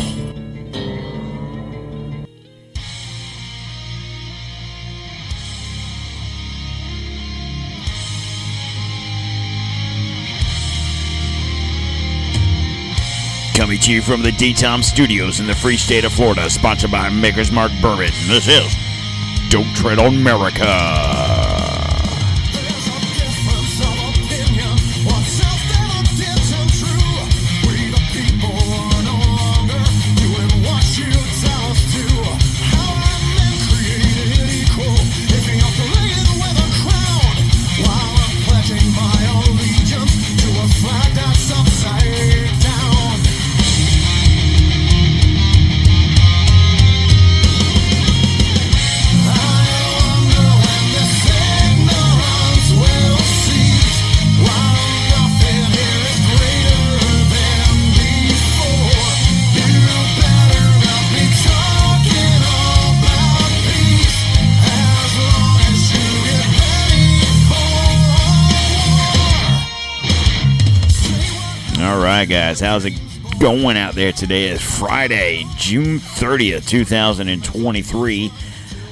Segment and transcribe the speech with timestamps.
[13.54, 17.08] Coming to you from the D-Tom Studios in the free state of Florida, sponsored by
[17.08, 18.10] Maker's Mark Bourbon.
[18.26, 18.74] This is
[19.48, 21.17] Don't Tread on Merica.
[72.38, 72.92] Guys, how's it
[73.40, 74.44] going out there today?
[74.44, 78.30] It's Friday, June 30th, 2023,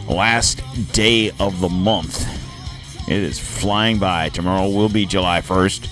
[0.08, 0.60] last
[0.92, 2.26] day of the month.
[3.08, 4.30] It is flying by.
[4.30, 5.88] Tomorrow will be July 1st.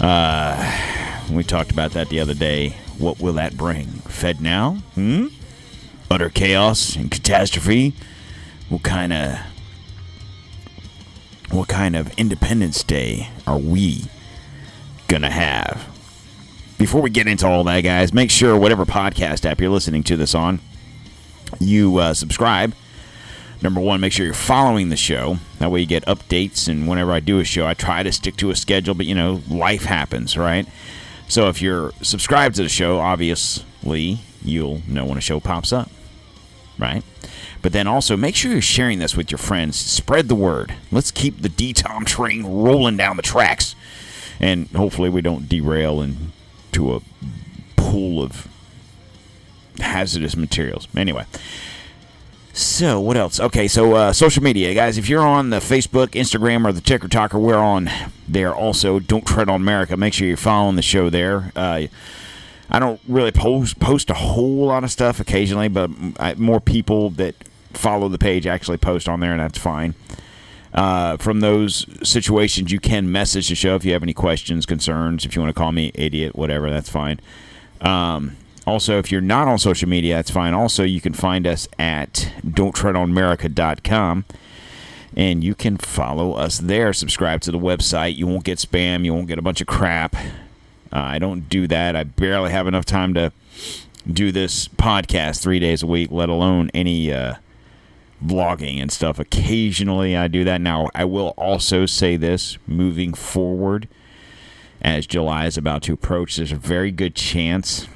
[0.00, 2.70] Uh, we talked about that the other day.
[2.96, 3.88] What will that bring?
[4.08, 4.76] Fed now?
[4.94, 5.26] Hmm?
[6.10, 7.92] Utter chaos and catastrophe?
[8.70, 9.38] What kind of
[11.50, 14.04] what kind of Independence Day are we
[15.08, 15.93] gonna have?
[16.76, 20.16] Before we get into all that, guys, make sure whatever podcast app you're listening to
[20.16, 20.60] this on,
[21.60, 22.74] you uh, subscribe.
[23.62, 25.38] Number one, make sure you're following the show.
[25.58, 26.68] That way you get updates.
[26.68, 29.14] And whenever I do a show, I try to stick to a schedule, but you
[29.14, 30.66] know, life happens, right?
[31.28, 35.90] So if you're subscribed to the show, obviously you'll know when a show pops up,
[36.78, 37.02] right?
[37.62, 39.78] But then also make sure you're sharing this with your friends.
[39.78, 40.74] Spread the word.
[40.92, 43.74] Let's keep the D-Tom train rolling down the tracks.
[44.38, 46.02] And hopefully we don't derail
[46.74, 47.00] into a
[47.76, 48.48] pool of
[49.78, 50.88] hazardous materials.
[50.96, 51.24] Anyway.
[52.52, 53.40] So what else?
[53.40, 54.96] Okay, so uh, social media, guys.
[54.96, 57.90] If you're on the Facebook, Instagram, or the Ticker Talker, we're on
[58.28, 59.00] there also.
[59.00, 59.96] Don't tread on Merica.
[59.96, 61.50] Make sure you're following the show there.
[61.56, 61.86] Uh,
[62.70, 67.10] I don't really post post a whole lot of stuff occasionally, but I, more people
[67.10, 67.34] that
[67.72, 69.94] follow the page actually post on there, and that's fine.
[70.74, 75.24] Uh, from those situations, you can message the show if you have any questions, concerns.
[75.24, 77.20] If you want to call me idiot, whatever, that's fine.
[77.80, 78.36] Um,
[78.66, 80.52] also, if you're not on social media, that's fine.
[80.54, 84.24] Also, you can find us at don'ttreadonamerica.com
[85.16, 86.92] and you can follow us there.
[86.92, 88.16] Subscribe to the website.
[88.16, 89.04] You won't get spam.
[89.04, 90.16] You won't get a bunch of crap.
[90.16, 90.22] Uh,
[90.92, 91.94] I don't do that.
[91.94, 93.32] I barely have enough time to
[94.10, 97.34] do this podcast three days a week, let alone any uh,
[98.24, 99.18] vlogging and stuff.
[99.18, 100.60] Occasionally, I do that.
[100.60, 103.88] Now, I will also say this moving forward,
[104.80, 107.86] as July is about to approach, there's a very good chance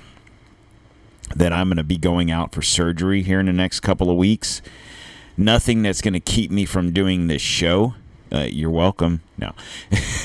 [1.35, 4.17] that I'm going to be going out for surgery here in the next couple of
[4.17, 4.63] weeks.
[5.37, 7.95] Nothing that's going to keep me from doing this show.
[8.33, 9.23] Uh, you're welcome.
[9.37, 9.53] No.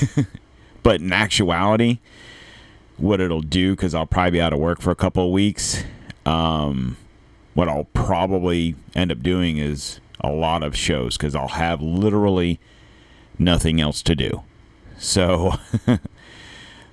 [0.82, 2.00] but in actuality,
[2.96, 5.84] what it'll do, because I'll probably be out of work for a couple of weeks,
[6.26, 6.96] um,
[7.54, 12.60] what I'll probably end up doing is a lot of shows because I'll have literally
[13.38, 14.42] nothing else to do.
[14.98, 15.54] So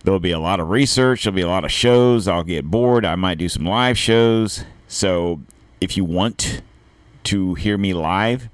[0.03, 2.27] there'll be a lot of research, there'll be a lot of shows.
[2.27, 3.05] I'll get bored.
[3.05, 4.63] I might do some live shows.
[4.87, 5.41] So
[5.79, 6.61] if you want
[7.23, 8.49] to hear me live,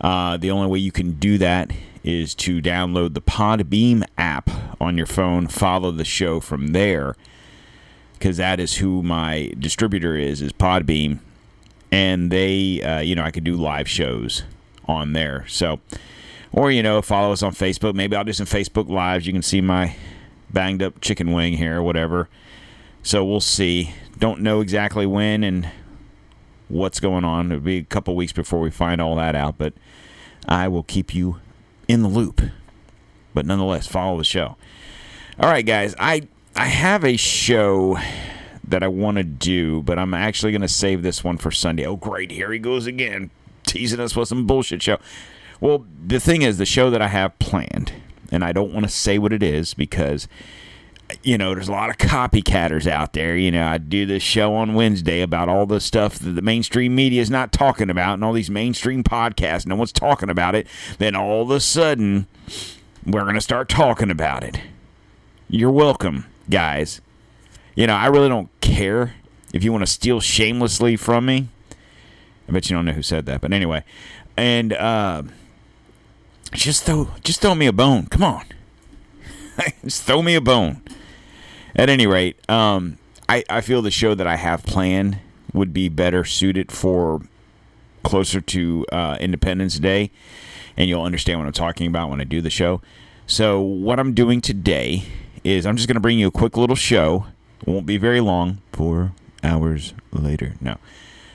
[0.00, 1.70] uh, the only way you can do that
[2.02, 4.50] is to download the Podbean app
[4.80, 7.14] on your phone, follow the show from there,
[8.22, 11.18] because that is who my distributor is, is Podbean.
[11.90, 14.44] and they, uh, you know, I could do live shows
[14.84, 15.44] on there.
[15.48, 15.80] So,
[16.52, 17.96] or you know, follow us on Facebook.
[17.96, 19.26] Maybe I'll do some Facebook lives.
[19.26, 19.96] You can see my
[20.50, 22.28] banged up chicken wing here or whatever.
[23.02, 23.92] So we'll see.
[24.20, 25.68] Don't know exactly when and
[26.68, 27.50] what's going on.
[27.50, 29.74] It'll be a couple weeks before we find all that out, but
[30.46, 31.40] I will keep you
[31.88, 32.40] in the loop.
[33.34, 34.56] But nonetheless, follow the show.
[35.40, 35.96] All right, guys.
[35.98, 37.98] I I have a show
[38.64, 41.86] that I want to do, but I'm actually going to save this one for Sunday.
[41.86, 42.30] Oh, great.
[42.30, 43.30] Here he goes again,
[43.64, 44.98] teasing us with some bullshit show.
[45.60, 47.92] Well, the thing is, the show that I have planned,
[48.30, 50.28] and I don't want to say what it is because,
[51.22, 53.36] you know, there's a lot of copycatters out there.
[53.36, 56.94] You know, I do this show on Wednesday about all the stuff that the mainstream
[56.94, 59.66] media is not talking about and all these mainstream podcasts.
[59.66, 60.66] No one's talking about it.
[60.98, 62.26] Then all of a sudden,
[63.06, 64.60] we're going to start talking about it.
[65.48, 67.00] You're welcome, guys.
[67.74, 69.14] You know, I really don't care
[69.52, 71.48] if you want to steal shamelessly from me.
[72.48, 73.84] I bet you don't know who said that, but anyway.
[74.36, 75.22] And uh,
[76.52, 78.06] just throw just throw me a bone.
[78.06, 78.44] Come on.
[79.84, 80.82] just throw me a bone.
[81.74, 82.98] At any rate, um,
[83.28, 85.18] I, I feel the show that I have planned
[85.54, 87.22] would be better suited for
[88.02, 90.10] closer to uh, Independence Day,
[90.76, 92.82] and you'll understand what I'm talking about when I do the show.
[93.26, 95.04] So, what I'm doing today
[95.44, 97.26] is I'm just going to bring you a quick little show.
[97.60, 98.58] It won't be very long.
[98.72, 99.12] Four
[99.42, 100.54] hours later.
[100.60, 100.76] No.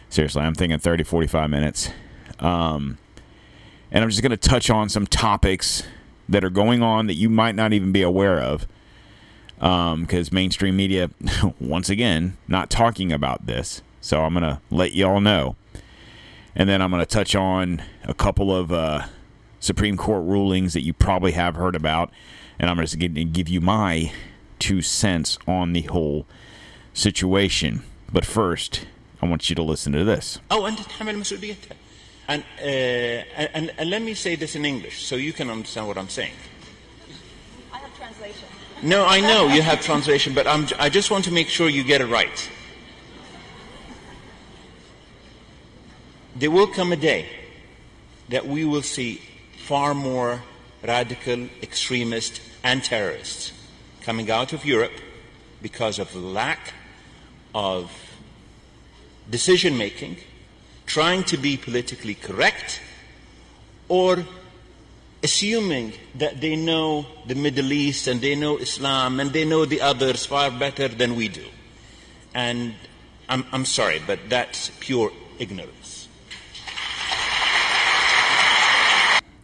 [0.09, 1.89] Seriously, I'm thinking 30, 45 minutes.
[2.39, 2.97] Um,
[3.91, 5.83] and I'm just going to touch on some topics
[6.29, 8.67] that are going on that you might not even be aware of.
[9.55, 11.09] Because mainstream media,
[11.59, 13.81] once again, not talking about this.
[14.01, 15.55] So I'm going to let you all know.
[16.55, 19.05] And then I'm going to touch on a couple of uh,
[19.59, 22.11] Supreme Court rulings that you probably have heard about
[22.59, 24.11] and I'm just going to give you my
[24.59, 26.25] two cents on the whole
[26.93, 27.83] situation.
[28.11, 28.85] But first,
[29.21, 30.39] I want you to listen to this.
[30.49, 30.77] Oh, and
[32.29, 35.97] and, uh, and, and let me say this in English so you can understand what
[35.97, 36.33] I'm saying.
[37.71, 38.47] I have translation.
[38.83, 41.83] No, I know you have translation, but I'm, I just want to make sure you
[41.83, 42.49] get it right.
[46.35, 47.27] There will come a day
[48.29, 49.21] that we will see
[49.57, 50.43] far more
[50.83, 53.53] radical, extremist, and terrorists
[54.01, 54.91] coming out of Europe
[55.61, 56.73] because of lack
[57.55, 57.89] of
[59.29, 60.17] decision making,
[60.85, 62.81] trying to be politically correct,
[63.87, 64.25] or
[65.23, 69.79] assuming that they know the Middle East and they know Islam and they know the
[69.79, 71.47] others far better than we do.
[72.33, 72.73] And
[73.29, 76.09] I'm, I'm sorry, but that's pure ignorance.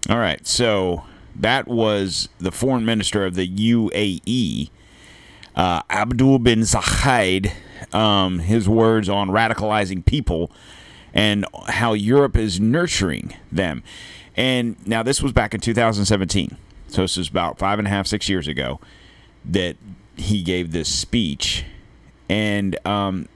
[0.09, 4.69] All right, so that was the foreign minister of the UAE,
[5.55, 7.51] uh, Abdul bin Zayed.
[7.91, 10.49] Um, his words on radicalizing people
[11.13, 13.83] and how Europe is nurturing them.
[14.35, 16.57] And now this was back in 2017,
[16.87, 18.79] so this is about five and a half, six years ago
[19.45, 19.75] that
[20.15, 21.65] he gave this speech,
[22.29, 23.27] and um,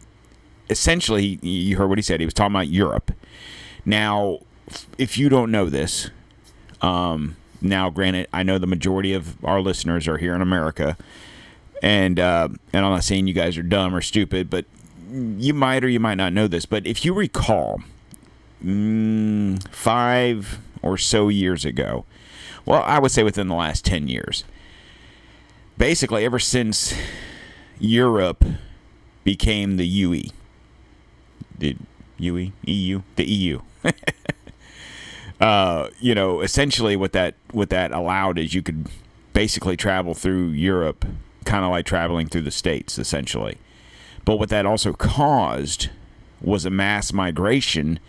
[0.69, 2.19] essentially, you heard what he said.
[2.19, 3.11] He was talking about Europe.
[3.85, 4.39] Now,
[4.97, 6.09] if you don't know this,
[6.81, 10.97] um, now, granted, I know the majority of our listeners are here in America,
[11.81, 14.65] and uh, and I'm not saying you guys are dumb or stupid, but
[15.11, 16.65] you might or you might not know this.
[16.65, 17.81] But if you recall,
[18.63, 22.05] mm, five or so years ago,
[22.65, 24.43] well, I would say within the last ten years,
[25.77, 26.93] basically ever since
[27.79, 28.43] Europe
[29.23, 30.29] became the UE,
[31.57, 31.75] the
[32.17, 33.61] UE, EU, the EU.
[35.39, 38.87] uh, you know, essentially what that what that allowed is you could
[39.33, 41.05] basically travel through Europe,
[41.45, 43.57] kind of like traveling through the states, essentially.
[44.25, 45.89] But what that also caused
[46.41, 47.99] was a mass migration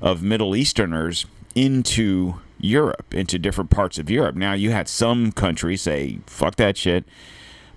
[0.00, 4.36] of Middle Easterners into Europe, into different parts of Europe.
[4.36, 7.04] Now you had some countries say "fuck that shit,"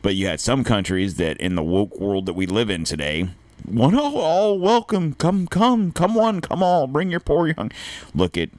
[0.02, 3.30] but you had some countries that, in the woke world that we live in today,
[3.66, 7.72] one all, all welcome, come, come, come one, come all, bring your poor young.
[8.16, 8.50] Look at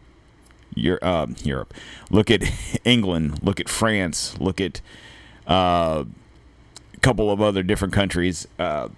[0.78, 1.74] your uh, Europe.
[2.10, 2.42] Look at
[2.84, 3.42] England.
[3.42, 4.38] Look at France.
[4.38, 4.80] Look at
[5.46, 6.04] uh,
[6.94, 8.88] a couple of other different countries, uh,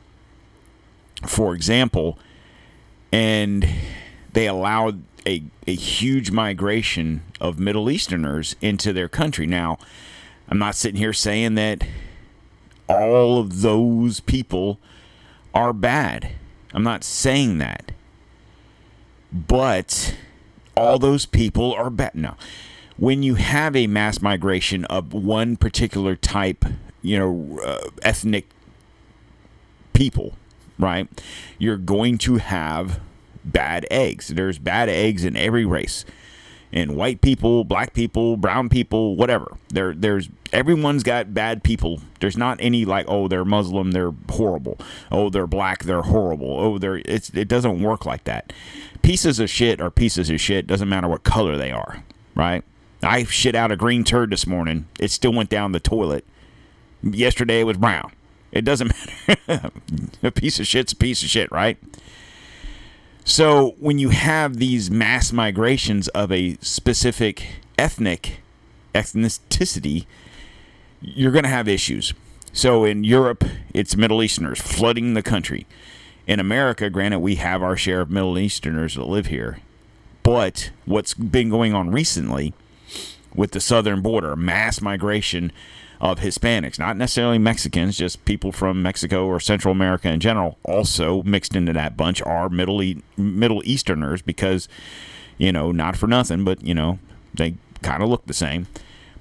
[1.26, 2.18] for example,
[3.12, 3.68] and
[4.32, 9.46] they allowed a, a huge migration of Middle Easterners into their country.
[9.46, 9.78] Now,
[10.48, 11.86] I'm not sitting here saying that
[12.88, 14.80] all of those people
[15.54, 16.32] are bad.
[16.72, 17.92] I'm not saying that.
[19.32, 20.16] But
[20.80, 22.14] all those people are bad.
[22.14, 22.34] No.
[22.96, 26.64] When you have a mass migration of one particular type,
[27.02, 28.48] you know, uh, ethnic
[29.92, 30.34] people,
[30.78, 31.08] right?
[31.58, 33.00] You're going to have
[33.44, 34.28] bad eggs.
[34.28, 36.04] There's bad eggs in every race.
[36.72, 39.56] In white people, black people, brown people, whatever.
[39.70, 42.00] There there's everyone's got bad people.
[42.20, 44.78] There's not any like, oh, they're Muslim, they're horrible.
[45.10, 46.60] Oh, they're black, they're horrible.
[46.60, 48.52] Oh, they're it's it doesn't work like that.
[49.02, 52.02] Pieces of shit are pieces of shit, doesn't matter what color they are,
[52.34, 52.62] right?
[53.02, 54.86] I shit out a green turd this morning.
[54.98, 56.24] It still went down the toilet.
[57.02, 58.12] Yesterday it was brown.
[58.52, 58.92] It doesn't
[59.48, 59.70] matter.
[60.22, 61.78] a piece of shit's a piece of shit, right?
[63.24, 67.46] So when you have these mass migrations of a specific
[67.78, 68.40] ethnic
[68.94, 70.06] ethnicity,
[71.00, 72.12] you're going to have issues.
[72.52, 75.66] So in Europe, it's Middle Easterners flooding the country.
[76.26, 79.58] In America, granted, we have our share of Middle Easterners that live here.
[80.22, 82.52] But what's been going on recently
[83.34, 85.50] with the southern border, mass migration
[86.00, 91.22] of Hispanics, not necessarily Mexicans, just people from Mexico or Central America in general, also
[91.24, 94.68] mixed into that bunch are Middle e- Middle Easterners because,
[95.36, 96.98] you know, not for nothing, but you know,
[97.34, 98.66] they kind of look the same.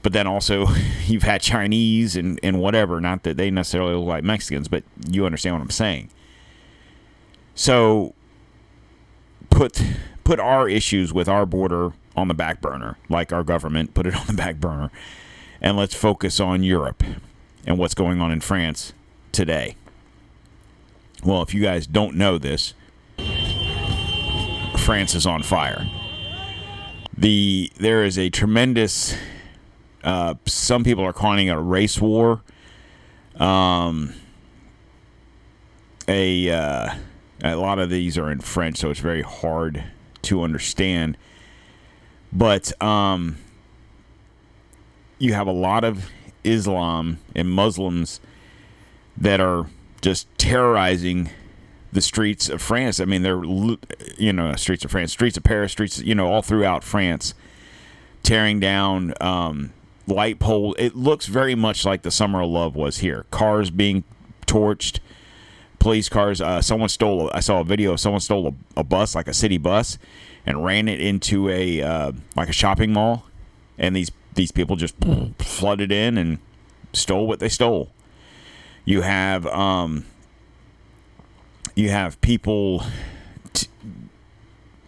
[0.02, 0.68] But then also,
[1.06, 3.02] you've had Chinese and, and whatever.
[3.02, 6.10] Not that they necessarily look like Mexicans, but you understand what I'm saying.
[7.60, 8.14] So,
[9.50, 9.84] put
[10.24, 14.16] put our issues with our border on the back burner, like our government put it
[14.20, 14.90] on the back burner,
[15.60, 17.04] and let's focus on Europe
[17.66, 18.94] and what's going on in France
[19.34, 19.76] today.
[21.26, 22.76] Well, if you guys don't know this,
[24.78, 25.86] France is on fire.
[27.18, 29.18] The there is a tremendous.
[30.02, 32.42] Uh, some people are calling it a race war.
[33.36, 34.14] Um,
[36.08, 36.94] a uh,
[37.44, 39.84] a lot of these are in French, so it's very hard
[40.24, 41.18] to understand.
[42.32, 43.38] But um,
[45.18, 46.10] you have a lot of
[46.44, 48.20] Islam and Muslims
[49.18, 49.68] that are
[50.02, 51.30] just terrorizing
[51.92, 53.00] the streets of France.
[53.00, 53.44] I mean, they're
[54.18, 57.34] you know streets of France, streets of Paris, streets you know all throughout France,
[58.24, 59.74] tearing down um,
[60.08, 60.76] light pole.
[60.78, 63.26] It looks very much like the Summer of Love was here.
[63.32, 64.04] Cars being
[64.46, 65.00] torched,
[65.80, 66.42] police cars.
[66.42, 67.32] Uh, someone stole.
[67.34, 67.94] I saw a video.
[67.94, 69.98] of Someone stole a, a bus, like a city bus,
[70.46, 73.26] and ran it into a uh, like a shopping mall,
[73.78, 74.96] and these these people just
[75.40, 76.40] flooded in and
[76.94, 77.92] stole what they stole.
[78.86, 80.06] You have um,
[81.76, 82.84] you have people
[83.54, 83.68] t-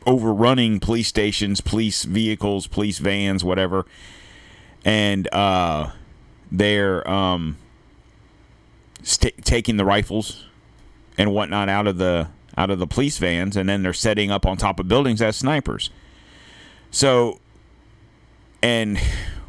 [0.05, 3.85] overrunning police stations, police vehicles, police vans, whatever,
[4.83, 5.91] and uh,
[6.51, 7.57] they're um,
[9.03, 10.45] st- taking the rifles
[11.17, 12.27] and whatnot out of the
[12.57, 15.37] out of the police vans, and then they're setting up on top of buildings as
[15.37, 15.89] snipers.
[16.91, 17.39] So,
[18.61, 18.97] and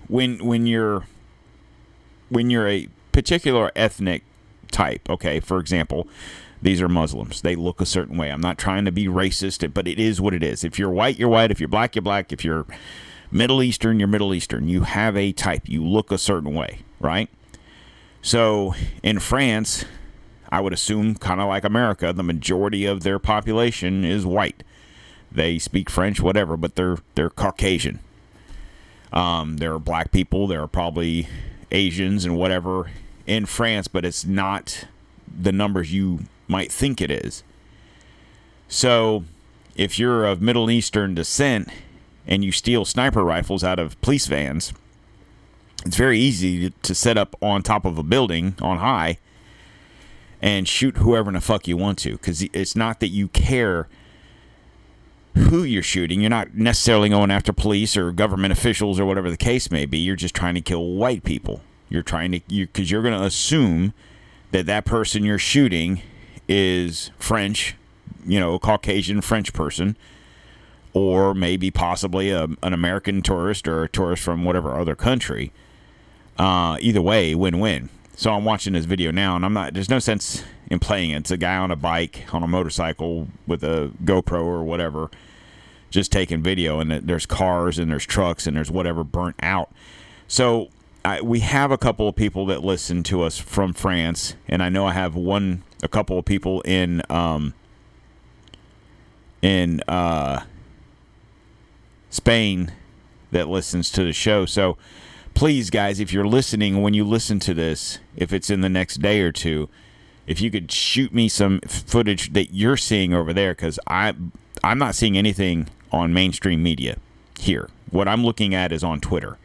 [0.09, 1.05] when when you're
[2.29, 4.23] when you're a particular ethnic
[4.71, 6.09] type, okay, for example,
[6.63, 7.43] these are Muslims.
[7.43, 8.31] They look a certain way.
[8.31, 10.65] I'm not trying to be racist, but it is what it is.
[10.65, 11.51] If you're white, you're white.
[11.51, 12.33] If you're black, you're black.
[12.33, 12.67] If you're
[13.31, 14.69] Middle Eastern, you're Middle Eastern.
[14.69, 15.69] You have a type.
[15.69, 17.29] You look a certain way, right?
[18.23, 19.85] So in France,
[20.53, 24.63] I would assume, kind of like America, the majority of their population is white.
[25.33, 28.01] They speak French, whatever, but they're they're Caucasian.
[29.15, 30.47] Um, there are black people.
[30.47, 31.27] There are probably
[31.71, 32.91] Asians and whatever
[33.27, 34.87] in France, but it's not
[35.27, 37.43] the numbers you might think it is.
[38.69, 39.25] So,
[39.75, 41.69] if you're of Middle Eastern descent
[42.27, 44.75] and you steal sniper rifles out of police vans,
[45.87, 49.17] it's very easy to set up on top of a building on high
[50.43, 53.89] and shoot whoever in the fuck you want to because it's not that you care
[55.35, 56.21] who you're shooting.
[56.21, 59.99] You're not necessarily going after police or government officials or whatever the case may be.
[59.99, 61.63] You're just trying to kill white people.
[61.89, 63.95] You're trying to you because you're going to assume
[64.51, 66.03] that that person you're shooting
[66.49, 67.77] is French,
[68.27, 69.97] you know, a Caucasian French person,
[70.93, 75.53] or maybe possibly a, an American tourist or a tourist from whatever other country.
[76.39, 77.89] Uh, either way, win-win.
[78.15, 79.75] So I'm watching this video now, and I'm not.
[79.75, 81.19] There's no sense in playing it.
[81.19, 85.11] It's a guy on a bike, on a motorcycle with a GoPro or whatever,
[85.91, 86.79] just taking video.
[86.79, 89.73] And there's cars and there's trucks and there's whatever burnt out.
[90.29, 90.69] So
[91.05, 94.69] I, we have a couple of people that listen to us from France, and I
[94.69, 97.55] know I have one, a couple of people in, um,
[99.41, 100.45] in uh,
[102.11, 102.73] Spain
[103.33, 104.45] that listens to the show.
[104.47, 104.77] So
[105.35, 108.97] please, guys, if you're listening, when you listen to this, if it's in the next
[108.97, 109.69] day or two,
[110.27, 114.15] if you could shoot me some footage that you're seeing over there, because I
[114.63, 116.99] I'm not seeing anything on mainstream media
[117.39, 117.69] here.
[117.91, 119.39] What I'm looking at is on Twitter.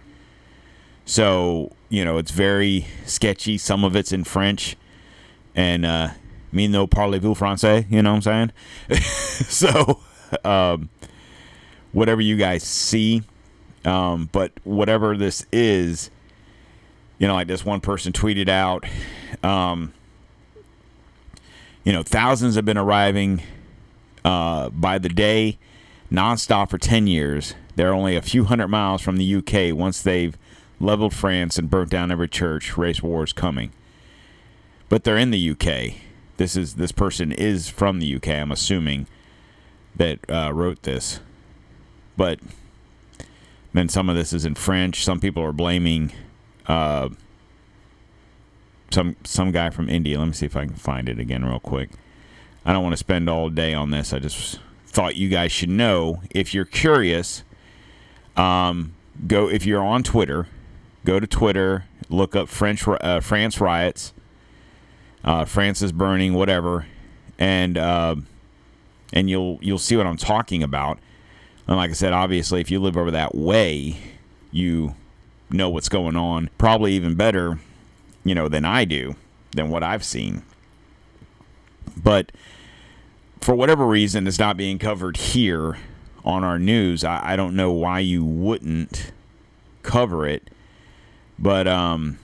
[1.06, 3.58] So you know it's very sketchy.
[3.58, 4.76] Some of it's in French,
[5.56, 6.10] and uh,
[6.52, 7.90] me no parlez-vous français.
[7.90, 8.52] You know what I'm
[8.90, 9.00] saying?
[9.02, 10.00] so
[10.44, 10.90] um,
[11.92, 13.24] whatever you guys see.
[13.86, 16.10] Um, but whatever this is,
[17.20, 18.86] you know, like this one person tweeted out,
[19.44, 19.94] um,
[21.84, 23.42] you know, thousands have been arriving
[24.26, 25.58] uh, by the day,
[26.12, 27.56] nonstop for 10 years.
[27.76, 30.38] They're only a few hundred miles from the UK once they've
[30.80, 32.78] leveled France and burnt down every church.
[32.78, 33.72] Race war is coming.
[34.90, 35.96] But they're in the UK.
[36.38, 38.30] This is this person is from the UK.
[38.30, 39.08] I'm assuming
[39.96, 41.20] that uh, wrote this,
[42.16, 42.40] but
[43.78, 45.04] then some of this is in French.
[45.04, 46.12] Some people are blaming
[46.68, 47.10] uh,
[48.92, 50.18] some some guy from India.
[50.18, 51.90] Let me see if I can find it again real quick.
[52.66, 54.14] I don't want to spend all day on this.
[54.14, 56.22] I just thought you guys should know.
[56.32, 57.44] If you're curious,
[58.36, 58.94] um,
[59.28, 60.48] go if you're on Twitter,
[61.06, 64.14] go to Twitter, look up French uh, France riots,
[65.24, 66.88] uh, France is burning, whatever,
[67.38, 68.16] and uh,
[69.14, 71.00] and you'll you'll see what I'm talking about.
[71.68, 73.98] And like I said, obviously, if you live over that way,
[74.52, 74.96] you
[75.50, 76.50] know what's going on.
[76.58, 77.60] Probably even better,
[78.24, 79.16] you know, than I do,
[79.52, 80.44] than what I've seen.
[81.96, 82.32] But
[83.42, 85.78] for whatever reason, it's not being covered here
[86.24, 87.04] on our news.
[87.04, 89.12] I, I don't know why you wouldn't
[89.84, 90.50] cover it,
[91.40, 92.20] but um,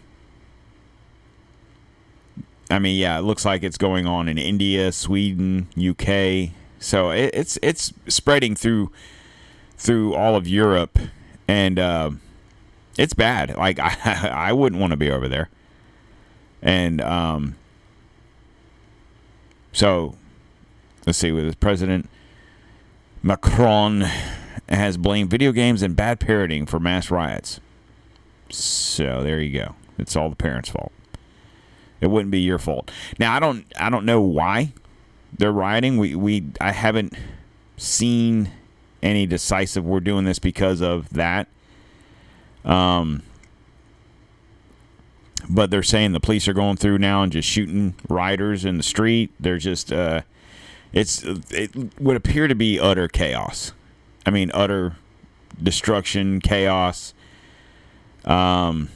[2.70, 6.54] I mean, yeah, it looks like it's going on in India, Sweden, UK.
[6.80, 8.92] So it, it's it's spreading through
[9.78, 10.98] through all of Europe,
[11.48, 12.12] and uh,
[12.98, 13.56] it's bad.
[13.58, 15.50] Like I I wouldn't want to be over there,
[16.62, 17.56] and um,
[19.72, 20.16] so
[21.06, 22.10] let's see with this President
[23.22, 24.06] Macron
[24.70, 27.60] has blamed video games and bad parenting for mass riots.
[28.50, 29.76] So there you go.
[29.98, 30.92] It's all the parents' fault.
[32.02, 32.92] It wouldn't be your fault.
[33.18, 34.74] Now I don't I don't know why
[35.38, 35.98] they're rioting.
[35.98, 37.14] We we I haven't
[37.78, 38.52] seen
[39.04, 41.48] any decisive we're doing this because of that.
[42.66, 43.22] Um
[45.50, 48.84] but they're saying the police are going through now and just shooting rioters in the
[48.84, 49.32] street.
[49.40, 50.22] They're just uh
[50.94, 53.74] it's it would appear to be utter chaos.
[54.26, 54.96] I mean utter
[55.62, 57.14] destruction, chaos.
[58.26, 58.90] Um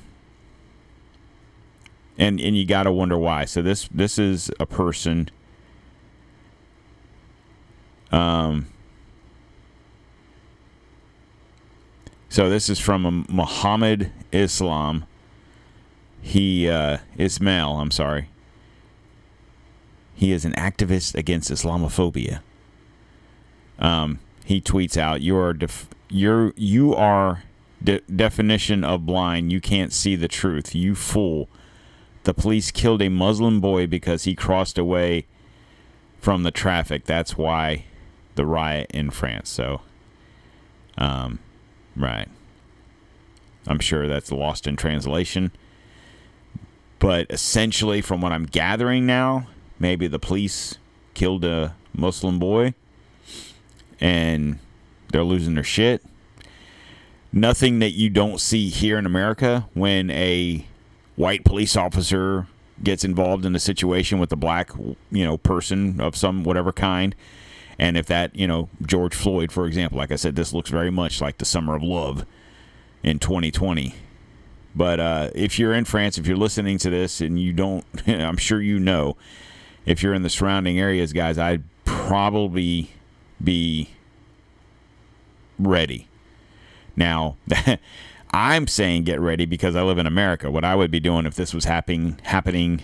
[2.17, 3.45] and and you got to wonder why.
[3.45, 5.29] So this this is a person
[8.12, 8.67] um
[12.29, 15.05] So this is from Muhammad Islam.
[16.21, 18.29] He uh, Ismail, I'm sorry.
[20.13, 22.41] He is an activist against Islamophobia.
[23.79, 27.43] Um, he tweets out, "You are def- you're you are
[27.83, 29.51] de- definition of blind.
[29.51, 30.73] You can't see the truth.
[30.73, 31.49] You fool."
[32.23, 35.27] The police killed a Muslim boy because he crossed away
[36.19, 37.05] from the traffic.
[37.05, 37.85] That's why
[38.35, 39.49] the riot in France.
[39.49, 39.81] So,
[40.97, 41.39] um,
[41.97, 42.27] right.
[43.67, 45.51] I'm sure that's lost in translation.
[46.99, 49.47] But essentially, from what I'm gathering now,
[49.79, 50.75] maybe the police
[51.13, 52.73] killed a Muslim boy
[53.99, 54.60] and
[55.12, 56.03] they're losing their shit.
[57.31, 60.65] Nothing that you don't see here in America when a
[61.15, 62.47] white police officer
[62.83, 64.71] gets involved in a situation with a black,
[65.12, 67.15] you know, person of some whatever kind.
[67.79, 70.89] And if that, you know, George Floyd, for example, like I said, this looks very
[70.89, 72.25] much like the summer of love
[73.03, 73.93] in 2020.
[74.75, 78.37] But uh, if you're in France, if you're listening to this and you don't, I'm
[78.37, 79.17] sure you know,
[79.85, 82.91] if you're in the surrounding areas, guys, I'd probably
[83.43, 83.89] be
[85.59, 86.07] ready.
[86.95, 87.37] Now,
[88.33, 90.51] I'm saying get ready because I live in America.
[90.51, 92.81] What I would be doing if this was happening happening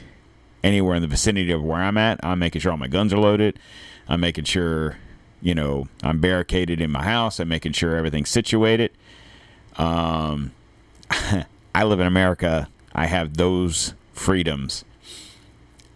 [0.63, 3.19] anywhere in the vicinity of where I'm at, I'm making sure all my guns are
[3.19, 3.59] loaded.
[4.07, 4.97] I'm making sure,
[5.41, 7.39] you know, I'm barricaded in my house.
[7.39, 8.91] I'm making sure everything's situated.
[9.77, 10.51] Um,
[11.75, 12.69] I live in America.
[12.93, 14.85] I have those freedoms.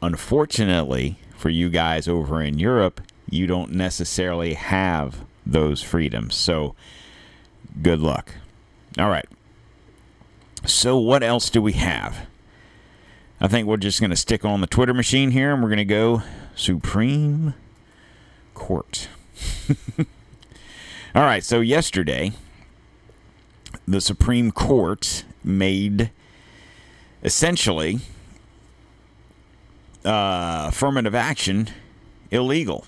[0.02, 6.36] Unfortunately, for you guys over in Europe, you don't necessarily have those freedoms.
[6.36, 6.76] So,
[7.82, 8.34] good luck.
[8.98, 9.28] All right.
[10.66, 12.28] So, what else do we have?
[13.40, 15.78] I think we're just going to stick on the Twitter machine here and we're going
[15.78, 16.24] to go
[16.56, 17.54] Supreme
[18.54, 19.08] Court.
[21.16, 21.44] All right.
[21.44, 22.32] So, yesterday,
[23.88, 26.12] the Supreme Court made
[27.24, 28.00] essentially
[30.04, 31.70] uh, affirmative action
[32.32, 32.86] illegal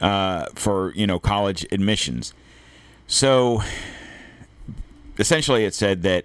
[0.00, 2.34] uh, for you know college admissions.
[3.06, 3.62] So
[5.18, 6.24] essentially, it said that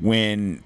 [0.00, 0.62] when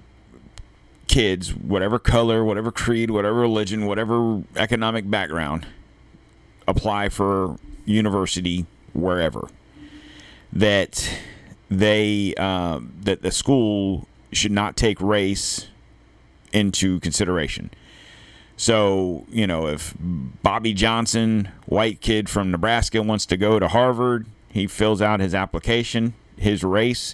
[1.07, 5.65] kids, whatever color, whatever creed, whatever religion, whatever economic background,
[6.67, 9.47] apply for university wherever
[10.51, 11.09] that
[11.69, 15.67] they um, that the school should not take race
[16.51, 17.71] into consideration.
[18.55, 24.25] So, you know, if Bobby Johnson, white kid from Nebraska, wants to go to Harvard,
[24.49, 27.13] he fills out his application, his race,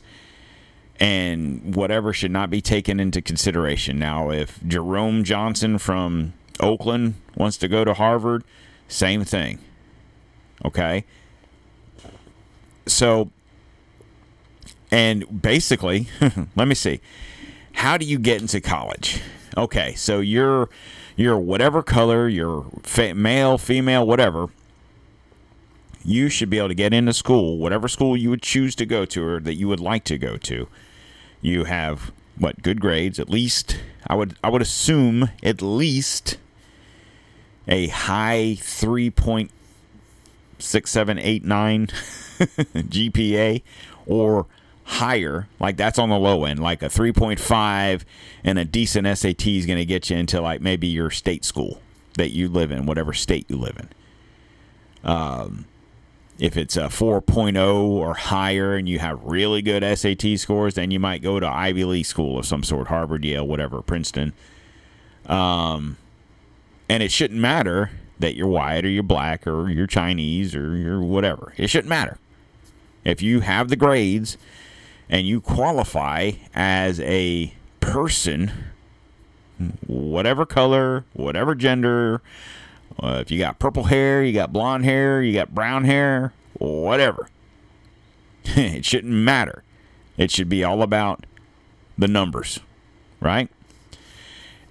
[1.03, 3.99] and whatever should not be taken into consideration.
[3.99, 8.45] Now, if Jerome Johnson from Oakland wants to go to Harvard,
[8.87, 9.59] same thing.
[10.63, 11.03] Okay?
[12.85, 13.31] So,
[14.91, 16.07] and basically,
[16.55, 17.01] let me see.
[17.73, 19.21] How do you get into college?
[19.57, 20.69] Okay, so you're
[21.17, 24.47] you're whatever color, you're fa- male, female, whatever.
[26.05, 29.03] You should be able to get into school, whatever school you would choose to go
[29.03, 30.69] to or that you would like to go to.
[31.43, 36.37] You have what good grades, at least I would I would assume at least
[37.67, 39.51] a high three point
[40.57, 41.87] six, seven, eight, nine
[42.37, 43.61] GPA
[44.05, 44.47] or
[44.85, 45.47] higher.
[45.59, 46.61] Like that's on the low end.
[46.61, 48.03] Like a 3.5
[48.43, 51.81] and a decent SAT is going to get you into like maybe your state school
[52.17, 55.09] that you live in, whatever state you live in.
[55.09, 55.65] Um,
[56.43, 60.99] if it's a 4.0 or higher and you have really good SAT scores, then you
[60.99, 64.33] might go to Ivy League school of some sort, Harvard, Yale, whatever, Princeton.
[65.25, 65.95] Um,
[66.89, 70.99] and it shouldn't matter that you're white or you're black or you're Chinese or you're
[70.99, 71.53] whatever.
[71.55, 72.17] It shouldn't matter.
[73.05, 74.37] If you have the grades
[75.07, 78.51] and you qualify as a person,
[79.87, 82.21] whatever color, whatever gender,
[82.99, 87.27] uh, if you got purple hair, you got blonde hair, you got brown hair, whatever,
[88.45, 89.63] it shouldn't matter.
[90.17, 91.25] It should be all about
[91.97, 92.59] the numbers,
[93.19, 93.49] right?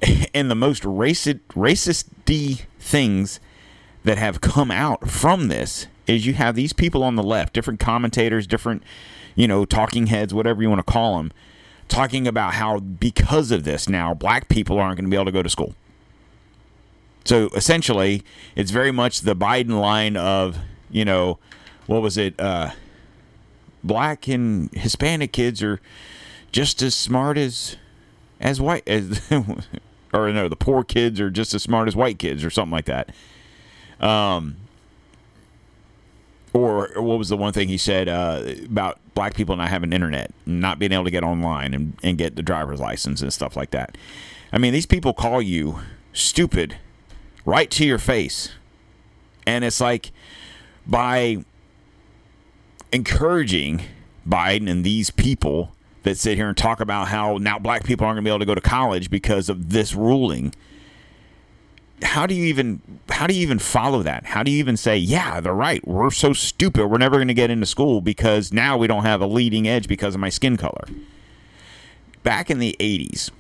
[0.35, 2.07] and the most racist racist
[2.79, 3.41] things
[4.05, 7.79] that have come out from this is you have these people on the left, different
[7.79, 8.83] commentators, different,
[9.35, 11.33] you know, talking heads, whatever you want to call them,
[11.89, 15.33] talking about how because of this now black people aren't going to be able to
[15.33, 15.75] go to school.
[17.25, 18.23] So essentially,
[18.57, 20.59] it's very much the Biden line of,
[20.91, 21.39] you know,
[21.87, 22.39] what was it?
[22.39, 22.71] Uh,
[23.85, 25.81] black and Hispanic kids are
[26.51, 27.77] just as smart as
[28.41, 29.21] as white as
[30.13, 32.87] or no, the poor kids are just as smart as white kids or something like
[32.87, 33.11] that.
[34.01, 34.57] Um,
[36.53, 40.33] or what was the one thing he said uh, about black people not having internet,
[40.45, 43.71] not being able to get online and, and get the driver's license and stuff like
[43.71, 43.97] that?
[44.53, 45.79] I mean, these people call you
[46.13, 46.77] stupid
[47.45, 48.51] right to your face.
[49.47, 50.13] And it's like
[50.87, 51.45] by
[52.93, 53.83] encouraging
[54.29, 58.17] Biden and these people that sit here and talk about how now black people aren't
[58.17, 60.55] going to be able to go to college because of this ruling.
[62.03, 64.27] How do you even how do you even follow that?
[64.27, 65.87] How do you even say, "Yeah, they're right.
[65.87, 66.89] We're so stupid.
[66.89, 69.87] We're never going to get into school because now we don't have a leading edge
[69.87, 70.85] because of my skin color."
[72.25, 73.31] Back in the 80s,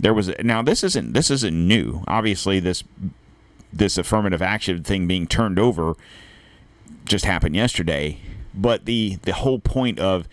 [0.00, 2.02] there was now this isn't this isn't new.
[2.08, 2.82] Obviously, this
[3.72, 5.94] this affirmative action thing being turned over
[7.04, 8.20] just happened yesterday,
[8.54, 10.28] but the the whole point of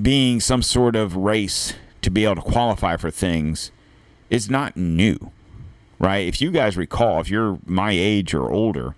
[0.00, 3.70] being some sort of race to be able to qualify for things
[4.30, 5.30] is not new,
[5.98, 6.26] right?
[6.26, 8.94] If you guys recall, if you're my age or older,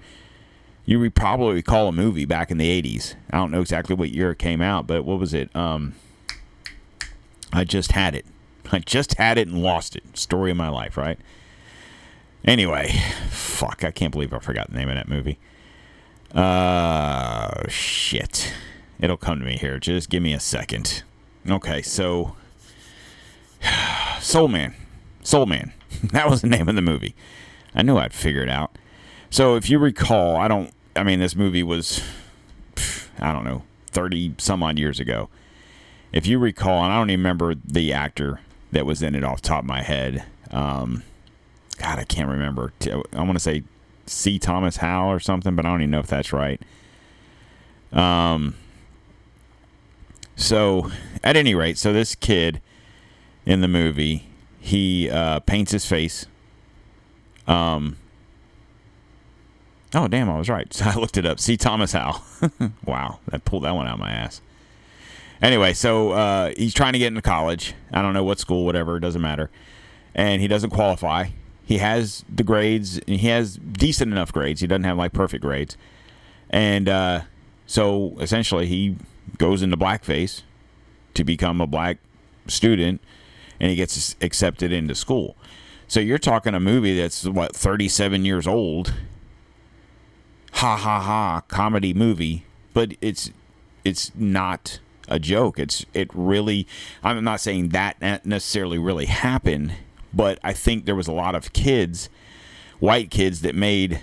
[0.85, 3.15] you probably recall a movie back in the 80s.
[3.31, 5.55] I don't know exactly what year it came out, but what was it?
[5.55, 5.95] Um,
[7.53, 8.25] I just had it.
[8.73, 10.17] I just had it and lost it.
[10.17, 11.19] Story of my life, right?
[12.47, 12.93] Anyway,
[13.31, 15.39] fuck, I can't believe I forgot the name of that movie.
[16.33, 18.53] Uh, shit.
[19.01, 19.79] It'll come to me here.
[19.79, 21.03] Just give me a second.
[21.49, 22.37] Okay, so
[24.21, 24.75] Soul Man.
[25.23, 25.73] Soul Man.
[26.13, 27.15] That was the name of the movie.
[27.75, 28.77] I knew I'd figure it out.
[29.31, 32.03] So if you recall, I don't I mean this movie was
[33.19, 35.31] I don't know, 30 some odd years ago.
[36.13, 38.41] If you recall, and I don't even remember the actor
[38.73, 40.25] that was in it off top of my head.
[40.51, 41.03] Um
[41.77, 42.73] God, I can't remember.
[43.13, 43.63] I want to say
[44.07, 44.39] C.
[44.39, 46.61] Thomas Howell or something, but I don't even know if that's right.
[47.93, 48.55] Um,
[50.37, 50.91] so,
[51.25, 52.61] at any rate, so this kid
[53.45, 54.27] in the movie,
[54.59, 56.27] he uh, paints his face.
[57.47, 57.97] Um.
[59.95, 60.29] Oh damn!
[60.29, 60.73] I was right.
[60.75, 61.39] So I looked it up.
[61.41, 61.57] C.
[61.57, 62.23] Thomas Howell.
[62.85, 64.41] wow, I pulled that one out of my ass.
[65.41, 67.75] Anyway, so uh, he's trying to get into college.
[67.93, 68.97] I don't know what school, whatever.
[68.97, 69.51] It doesn't matter.
[70.15, 71.29] And he doesn't qualify.
[71.67, 72.99] He has the grades.
[72.99, 74.61] and He has decent enough grades.
[74.63, 75.77] He doesn't have like perfect grades.
[76.49, 77.23] And uh,
[77.67, 78.97] so essentially, he
[79.37, 80.43] goes into blackface
[81.15, 81.99] to become a black
[82.47, 83.01] student,
[83.59, 85.37] and he gets accepted into school.
[85.89, 88.95] So you're talking a movie that's what 37 years old,
[90.53, 93.31] ha ha ha comedy movie, but it's
[93.85, 95.59] it's not a joke.
[95.59, 96.67] It's it really.
[97.03, 99.75] I'm not saying that necessarily really happened,
[100.17, 102.09] but I think there was a lot of kids,
[102.81, 104.01] white kids, that made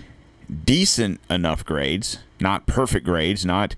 [0.64, 3.74] decent enough grades, not perfect grades, not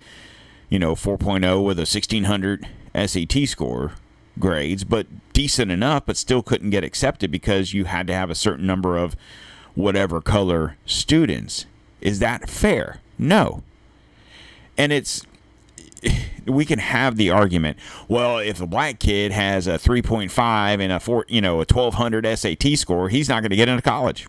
[0.68, 3.92] you know 4.0 with a 1600 SAT score
[4.38, 8.35] grades, but decent enough, but still couldn't get accepted because you had to have a
[8.35, 9.16] certain number of
[9.75, 11.66] whatever color students.
[12.01, 13.01] Is that fair?
[13.18, 13.62] No.
[14.77, 15.25] And it's
[16.47, 17.79] we can have the argument.
[18.09, 22.37] Well, if a black kid has a 3.5 and a four, you know, a 1200
[22.37, 24.29] SAT score, he's not going to get into college.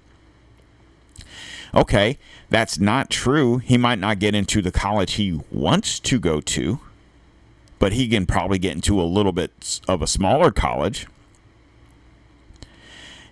[1.74, 2.18] Okay,
[2.50, 3.58] that's not true.
[3.58, 6.80] He might not get into the college he wants to go to,
[7.78, 11.08] but he can probably get into a little bit of a smaller college.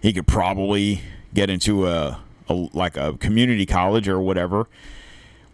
[0.01, 1.01] He could probably
[1.34, 4.67] get into a, a like a community college or whatever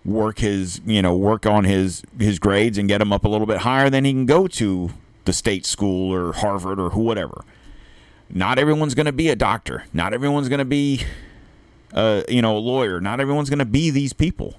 [0.03, 3.45] work his you know work on his his grades and get him up a little
[3.45, 4.89] bit higher then he can go to
[5.25, 7.43] the state school or harvard or whatever.
[8.29, 9.83] Not everyone's going to be a doctor.
[9.93, 11.03] Not everyone's going to be
[11.93, 13.01] uh, you know a lawyer.
[13.01, 14.55] Not everyone's going to be these people.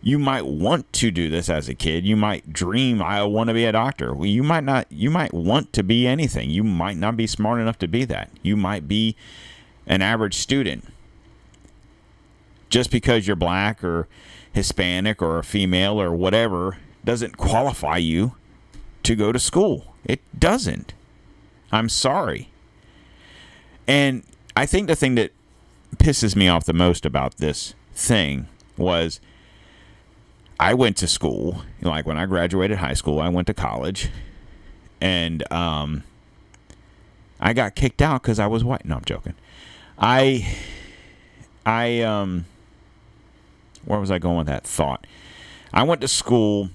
[0.00, 2.06] You might want to do this as a kid.
[2.06, 4.14] You might dream i want to be a doctor.
[4.14, 6.50] Well you might not you might want to be anything.
[6.50, 8.30] You might not be smart enough to be that.
[8.42, 9.16] You might be
[9.86, 10.86] an average student
[12.68, 14.08] just because you're black or
[14.52, 18.34] Hispanic or a female or whatever doesn't qualify you
[19.02, 19.94] to go to school.
[20.04, 20.94] It doesn't.
[21.72, 22.50] I'm sorry.
[23.86, 24.22] And
[24.56, 25.32] I think the thing that
[25.96, 29.20] pisses me off the most about this thing was
[30.60, 34.10] I went to school, like when I graduated high school, I went to college
[35.00, 36.02] and um
[37.40, 38.84] I got kicked out cuz I was white.
[38.84, 39.34] No, I'm joking.
[39.98, 40.56] I
[41.64, 42.46] I um
[43.88, 45.06] where was I going with that thought?
[45.72, 46.68] I went to school,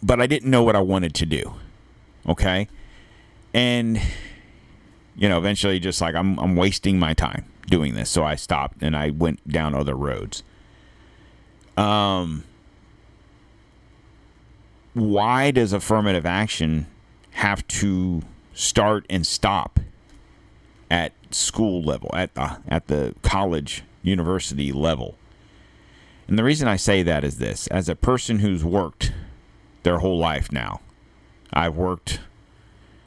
[0.00, 1.54] but I didn't know what I wanted to do.
[2.26, 2.68] Okay?
[3.52, 4.00] And
[5.16, 8.82] you know, eventually just like I'm I'm wasting my time doing this, so I stopped
[8.82, 10.44] and I went down other roads.
[11.76, 12.44] Um
[14.94, 16.86] why does affirmative action
[17.32, 18.22] have to
[18.54, 19.80] start and stop
[20.90, 25.16] at school level, at the at the college, university level?
[26.28, 29.12] And the reason I say that is this as a person who's worked
[29.82, 30.80] their whole life now,
[31.52, 32.20] I've worked.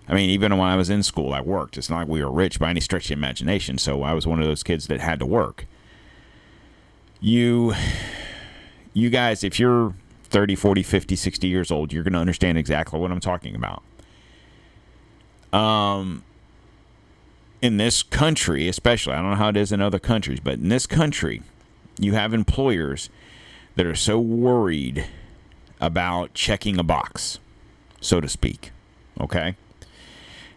[0.08, 1.78] I mean, even when I was in school, I worked.
[1.78, 3.78] It's not like we were rich by any stretch of imagination.
[3.78, 5.68] So I was one of those kids that had to work.
[7.22, 7.76] You,
[8.94, 13.00] you guys, if you're 30, 40, 50, 60 years old, you're going to understand exactly
[13.00, 13.84] what I'm talking about.
[15.54, 16.24] Um,
[17.62, 20.70] in this country, especially, I don't know how it is in other countries, but in
[20.70, 21.44] this country,
[22.00, 23.10] you have employers
[23.76, 25.06] that are so worried
[25.80, 27.40] about checking a box,
[28.00, 28.72] so to speak.
[29.20, 29.56] Okay?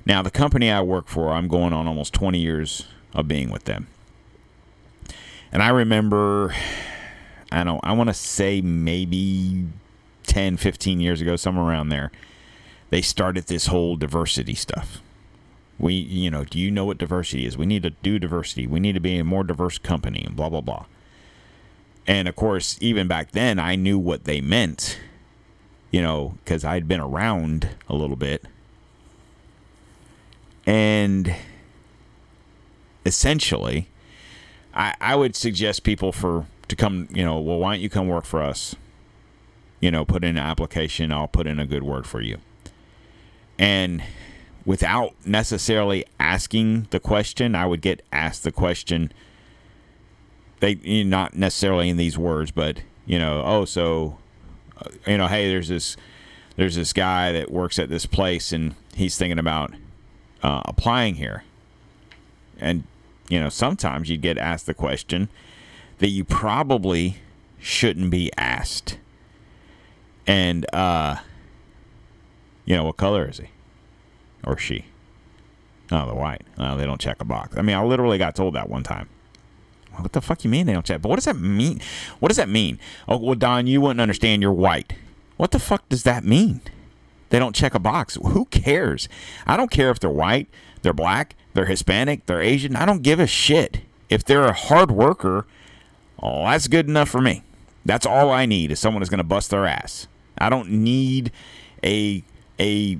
[0.06, 3.64] Now, the company I work for, I'm going on almost 20 years of being with
[3.64, 3.86] them.
[5.50, 6.54] And I remember,
[7.50, 9.66] I don't, I want to say maybe
[10.26, 12.10] 10, 15 years ago, somewhere around there,
[12.90, 15.00] they started this whole diversity stuff.
[15.78, 17.56] We, you know, do you know what diversity is?
[17.56, 18.66] We need to do diversity.
[18.66, 20.86] We need to be a more diverse company and blah, blah, blah.
[22.06, 24.98] And of course, even back then, I knew what they meant,
[25.90, 28.44] you know, because I'd been around a little bit.
[30.66, 31.34] And
[33.06, 33.88] essentially,
[34.74, 38.08] I, I would suggest people for to come, you know, well, why don't you come
[38.08, 38.74] work for us?
[39.80, 42.38] You know, put in an application, I'll put in a good word for you.
[43.58, 44.02] And
[44.64, 49.12] without necessarily asking the question, I would get asked the question
[50.64, 54.18] they not necessarily in these words, but you know, oh, so
[54.78, 55.96] uh, you know, hey, there's this
[56.56, 59.72] there's this guy that works at this place, and he's thinking about
[60.42, 61.44] uh, applying here,
[62.58, 62.84] and
[63.28, 65.28] you know, sometimes you get asked the question
[65.98, 67.18] that you probably
[67.58, 68.98] shouldn't be asked,
[70.26, 71.16] and uh,
[72.64, 73.48] you know, what color is he
[74.44, 74.86] or she?
[75.92, 76.42] Oh, the white.
[76.56, 77.58] Oh, they don't check a box.
[77.58, 79.10] I mean, I literally got told that one time.
[79.98, 81.02] What the fuck you mean they don't check?
[81.02, 81.80] But what does that mean?
[82.20, 82.78] What does that mean?
[83.08, 84.42] Oh, well, Don, you wouldn't understand.
[84.42, 84.94] You're white.
[85.36, 86.60] What the fuck does that mean?
[87.30, 88.16] They don't check a box.
[88.22, 89.08] Who cares?
[89.46, 90.48] I don't care if they're white,
[90.82, 92.76] they're black, they're Hispanic, they're Asian.
[92.76, 93.80] I don't give a shit.
[94.08, 95.46] If they're a hard worker,
[96.22, 97.42] oh, that's good enough for me.
[97.84, 100.06] That's all I need is someone who's going to bust their ass.
[100.38, 101.32] I don't need
[101.82, 102.22] a
[102.60, 102.98] a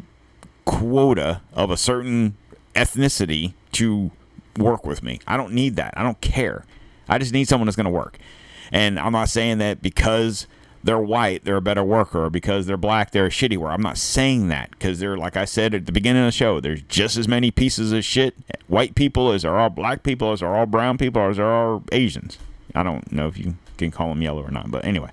[0.64, 2.36] quota of a certain
[2.74, 4.10] ethnicity to
[4.56, 5.20] work with me.
[5.26, 5.94] I don't need that.
[5.96, 6.64] I don't care.
[7.08, 8.18] I just need someone that's going to work.
[8.72, 10.46] And I'm not saying that because
[10.82, 13.72] they're white, they're a better worker, or because they're black, they're a shitty worker.
[13.72, 16.60] I'm not saying that because they're, like I said at the beginning of the show,
[16.60, 18.34] there's just as many pieces of shit,
[18.66, 21.80] white people as there are black people, as there are brown people, as there are
[21.92, 22.38] Asians.
[22.74, 25.10] I don't know if you can call them yellow or not, but anyway.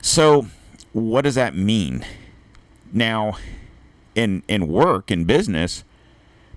[0.00, 0.46] So,
[0.92, 2.04] what does that mean?
[2.92, 3.36] Now,
[4.14, 5.84] in in work in business,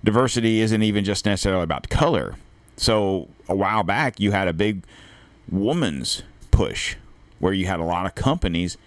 [0.04, 2.36] diversity isn't even just necessarily about color.
[2.78, 4.84] So a while back, you had a big
[5.52, 6.96] woman's push,
[7.40, 8.78] where you had a lot of companies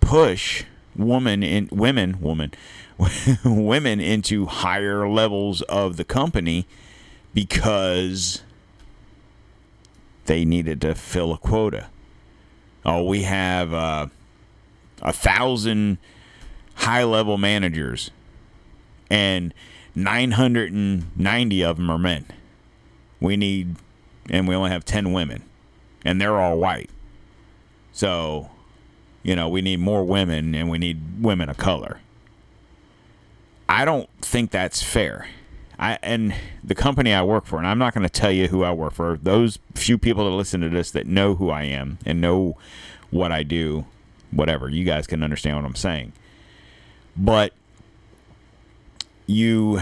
[0.00, 0.64] push
[0.94, 2.52] woman in women woman
[3.44, 6.66] women into higher levels of the company
[7.32, 8.42] because
[10.26, 11.86] they needed to fill a quota.
[12.84, 14.06] Oh, we have uh,
[15.00, 15.98] a thousand
[16.74, 18.10] high level managers,
[19.10, 19.54] and
[19.94, 22.26] 990 of them are men.
[23.22, 23.76] We need,
[24.28, 25.44] and we only have 10 women,
[26.04, 26.90] and they're all white.
[27.92, 28.50] So,
[29.22, 32.00] you know, we need more women, and we need women of color.
[33.68, 35.28] I don't think that's fair.
[35.78, 38.64] I and the company I work for, and I'm not going to tell you who
[38.64, 39.16] I work for.
[39.16, 42.58] Those few people that listen to this that know who I am and know
[43.10, 43.86] what I do,
[44.30, 46.12] whatever, you guys can understand what I'm saying.
[47.16, 47.52] But
[49.26, 49.80] you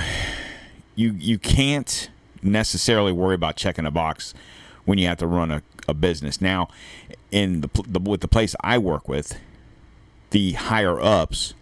[0.94, 2.10] you you can't
[2.42, 4.34] necessarily worry about checking a box
[4.84, 6.40] when you have to run a, a business.
[6.40, 6.68] Now,
[7.30, 9.38] in the, the with the place I work with,
[10.30, 11.54] the higher ups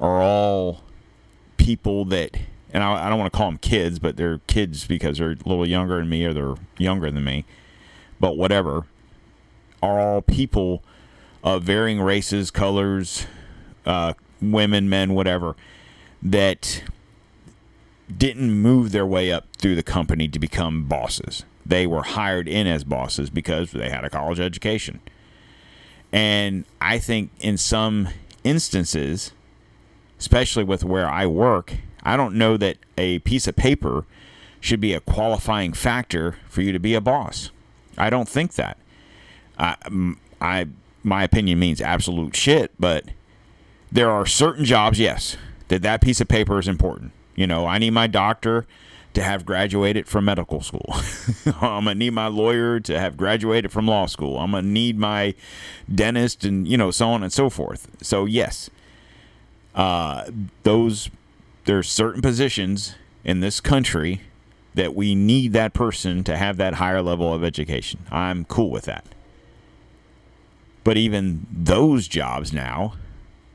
[0.00, 0.82] are all
[1.56, 2.36] people that,
[2.72, 5.48] and I, I don't want to call them kids, but they're kids because they're a
[5.48, 7.44] little younger than me or they're younger than me,
[8.20, 8.86] but whatever,
[9.82, 10.82] are all people
[11.44, 13.26] of varying races, colors,
[13.86, 15.56] uh, women, men, whatever,
[16.22, 16.82] that
[18.16, 21.44] didn't move their way up through the company to become bosses.
[21.64, 25.00] They were hired in as bosses because they had a college education.
[26.12, 28.08] And I think in some
[28.44, 29.32] instances,
[30.18, 34.06] especially with where I work, I don't know that a piece of paper
[34.60, 37.50] should be a qualifying factor for you to be a boss.
[37.96, 38.78] I don't think that.
[39.58, 39.76] I,
[40.40, 40.66] I
[41.04, 43.04] my opinion means absolute shit, but
[43.90, 45.36] there are certain jobs, yes,
[45.68, 47.12] that that piece of paper is important.
[47.38, 48.66] You know, I need my doctor
[49.14, 50.92] to have graduated from medical school.
[51.46, 54.40] I'm gonna need my lawyer to have graduated from law school.
[54.40, 55.36] I'm gonna need my
[55.92, 57.86] dentist, and you know, so on and so forth.
[58.02, 58.70] So yes,
[59.76, 60.28] uh,
[60.64, 61.10] those
[61.64, 64.22] there's certain positions in this country
[64.74, 68.00] that we need that person to have that higher level of education.
[68.10, 69.04] I'm cool with that.
[70.82, 72.94] But even those jobs now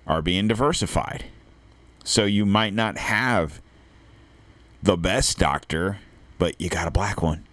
[0.07, 1.25] are being diversified.
[2.05, 3.61] So you might not have
[4.83, 5.99] the best doctor,
[6.37, 7.45] but you got a black one.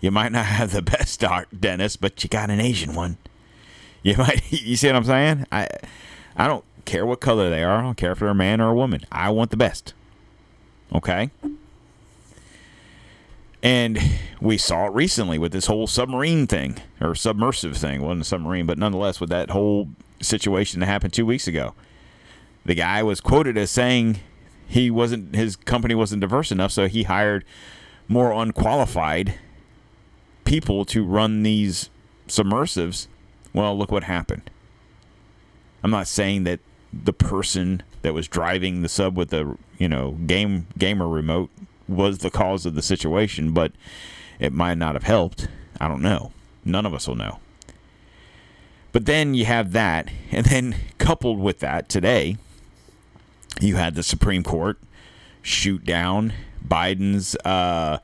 [0.00, 3.18] You might not have the best doc- dentist, but you got an Asian one.
[4.02, 5.46] You might you see what I'm saying?
[5.50, 5.68] I
[6.36, 7.78] I don't care what color they are.
[7.78, 9.02] I don't care if they're a man or a woman.
[9.10, 9.94] I want the best.
[10.94, 11.30] Okay?
[13.62, 13.98] And
[14.40, 18.02] we saw it recently with this whole submarine thing or submersive thing.
[18.02, 19.88] Wasn't a submarine, but nonetheless with that whole
[20.20, 21.74] situation that happened two weeks ago.
[22.64, 24.20] The guy was quoted as saying
[24.66, 27.44] he wasn't his company wasn't diverse enough, so he hired
[28.08, 29.34] more unqualified
[30.44, 31.90] people to run these
[32.28, 33.06] submersives.
[33.52, 34.50] Well, look what happened.
[35.82, 36.60] I'm not saying that
[36.92, 41.50] the person that was driving the sub with the you know game gamer remote
[41.88, 43.72] was the cause of the situation, but
[44.38, 45.48] it might not have helped.
[45.80, 46.32] I don't know.
[46.64, 47.38] None of us will know.
[48.92, 52.38] But then you have that, and then coupled with that today,
[53.60, 54.78] you had the Supreme Court
[55.42, 56.32] shoot down
[56.66, 57.98] Biden's uh,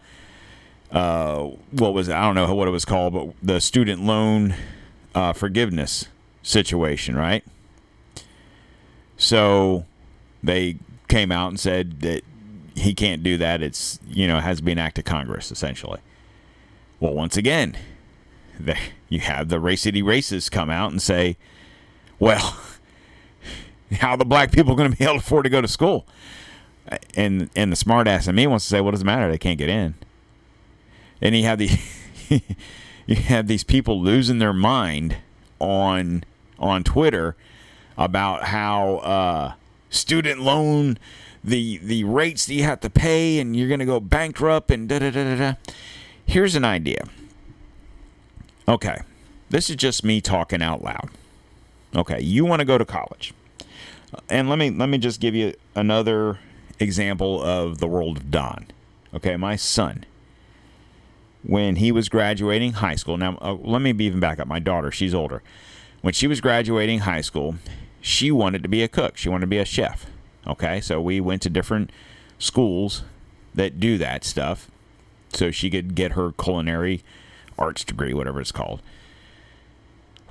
[0.91, 2.15] uh, what was it?
[2.15, 4.55] I don't know what it was called, but the student loan
[5.15, 6.09] uh, forgiveness
[6.43, 7.45] situation, right?
[9.17, 9.87] So
[10.43, 12.23] they came out and said that
[12.75, 13.63] he can't do that.
[13.63, 16.01] It's you know it has to be an act of Congress essentially.
[17.01, 17.77] Well, once again,
[18.61, 18.77] the,
[19.09, 21.37] you have the racity racists come out and say,
[22.19, 22.57] "Well,
[24.01, 26.07] how the black people going to be able to afford to go to school?"
[27.15, 29.31] And and the smart ass in me wants to say, "What does it matter?
[29.31, 29.95] They can't get in."
[31.21, 31.71] And you have the
[33.07, 35.17] you have these people losing their mind
[35.59, 36.25] on
[36.59, 37.37] on Twitter
[37.97, 39.53] about how uh,
[39.91, 40.99] student loan
[41.45, 44.89] the the rates that you have to pay and you're going to go bankrupt and
[44.89, 45.55] da da da da.
[46.25, 47.05] Here's an idea.
[48.69, 48.99] Okay,
[49.51, 51.11] this is just me talking out loud.
[51.95, 53.35] Okay, you want to go to college,
[54.29, 56.39] and let me let me just give you another
[56.79, 58.67] example of the world of Don.
[59.15, 60.05] Okay, my son
[61.45, 63.17] when he was graduating high school.
[63.17, 64.47] Now, uh, let me even back up.
[64.47, 65.43] My daughter, she's older.
[66.01, 67.57] When she was graduating high school,
[68.01, 69.17] she wanted to be a cook.
[69.17, 70.07] She wanted to be a chef.
[70.47, 71.91] Okay, so we went to different
[72.39, 73.05] schools
[73.55, 74.71] that do that stuff,
[75.33, 77.05] so she could get her culinary
[77.59, 78.83] arts degree, whatever it's called.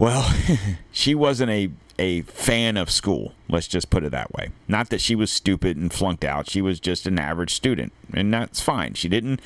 [0.02, 0.34] Well,
[0.92, 3.34] she wasn't a a fan of school.
[3.48, 4.50] Let's just put it that way.
[4.68, 6.50] Not that she was stupid and flunked out.
[6.50, 8.96] She was just an average student, and that's fine.
[8.96, 9.40] She didn't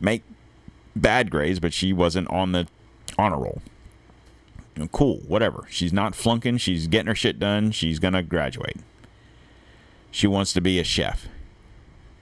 [0.00, 0.22] make
[0.96, 2.66] bad grades, but she wasn't on the
[3.18, 3.60] honor roll.
[4.92, 5.66] Cool, whatever.
[5.68, 6.56] She's not flunking.
[6.56, 7.70] She's getting her shit done.
[7.70, 8.78] She's gonna graduate.
[10.10, 11.28] She wants to be a chef.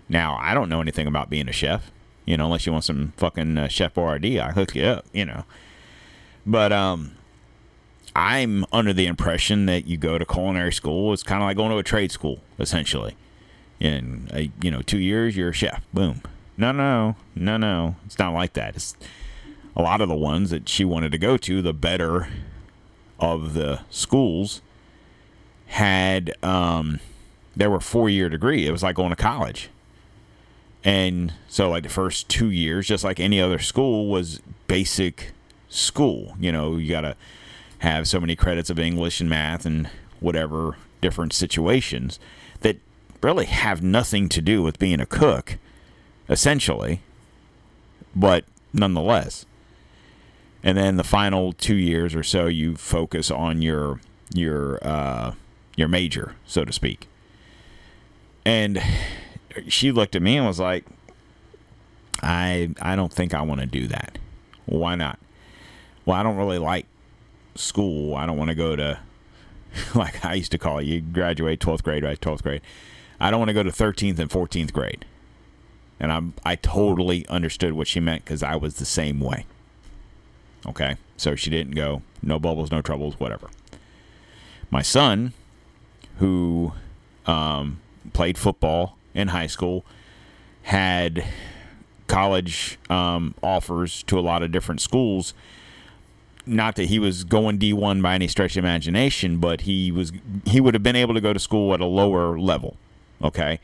[0.08, 1.92] Now, I don't know anything about being a chef.
[2.24, 5.06] You know, unless you want some fucking uh, Chef Boyardee, I hook you up.
[5.12, 5.44] You know,
[6.44, 7.12] but um,
[8.16, 11.12] I'm under the impression that you go to culinary school.
[11.12, 13.14] It's kind of like going to a trade school, essentially.
[13.78, 15.84] In a, you know two years, you're a chef.
[15.92, 16.22] Boom.
[16.56, 17.96] No, no, no, no.
[18.06, 18.74] It's not like that.
[18.74, 18.96] It's
[19.76, 21.60] a lot of the ones that she wanted to go to.
[21.60, 22.28] The better
[23.20, 24.62] of the schools
[25.66, 27.00] had um,
[27.54, 28.66] there were four year degree.
[28.66, 29.68] It was like going to college.
[30.82, 35.32] And so, like the first two years, just like any other school, was basic
[35.68, 36.34] school.
[36.40, 37.14] You know, you got to
[37.80, 42.18] have so many credits of English and math and whatever different situations
[42.60, 42.78] that
[43.22, 45.58] really have nothing to do with being a cook,
[46.28, 47.02] essentially,
[48.14, 49.46] but nonetheless.
[50.62, 54.00] And then the final two years or so, you focus on your
[54.34, 55.34] your uh,
[55.76, 57.08] your major, so to speak.
[58.44, 58.82] And
[59.68, 60.84] she looked at me and was like,
[62.22, 64.18] "I I don't think I want to do that.
[64.64, 65.20] Why not?
[66.04, 66.86] Well, I don't really like
[67.58, 68.14] school.
[68.14, 68.98] I don't want to go to
[69.94, 70.84] like I used to call it.
[70.84, 72.20] You graduate 12th grade, right?
[72.20, 72.62] 12th grade.
[73.20, 75.04] I don't want to go to 13th and 14th grade.
[75.98, 79.46] And I I totally understood what she meant because I was the same way.
[80.66, 83.48] Okay, so she didn't go no bubbles, no troubles, whatever.
[84.70, 85.32] My son,
[86.18, 86.72] who
[87.24, 87.80] um,
[88.12, 89.84] played football in high school,
[90.62, 91.24] had
[92.08, 95.34] college um, offers to a lot of different schools
[96.46, 100.12] not that he was going D1 by any stretch of imagination, but he was
[100.46, 102.76] he would have been able to go to school at a lower level.
[103.22, 103.60] Okay.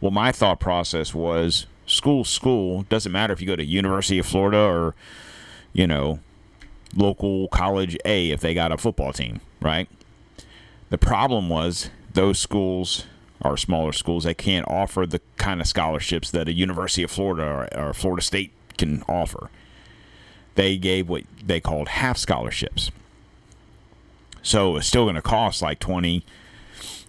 [0.00, 4.26] Well, my thought process was school school doesn't matter if you go to University of
[4.26, 4.94] Florida or
[5.72, 6.20] you know
[6.94, 9.88] local college A if they got a football team, right?
[10.90, 13.06] The problem was those schools
[13.42, 14.24] are smaller schools.
[14.24, 18.22] They can't offer the kind of scholarships that a University of Florida or, or Florida
[18.22, 19.50] State can offer
[20.58, 22.90] they gave what they called half scholarships.
[24.42, 26.24] So it's still going to cost like 20,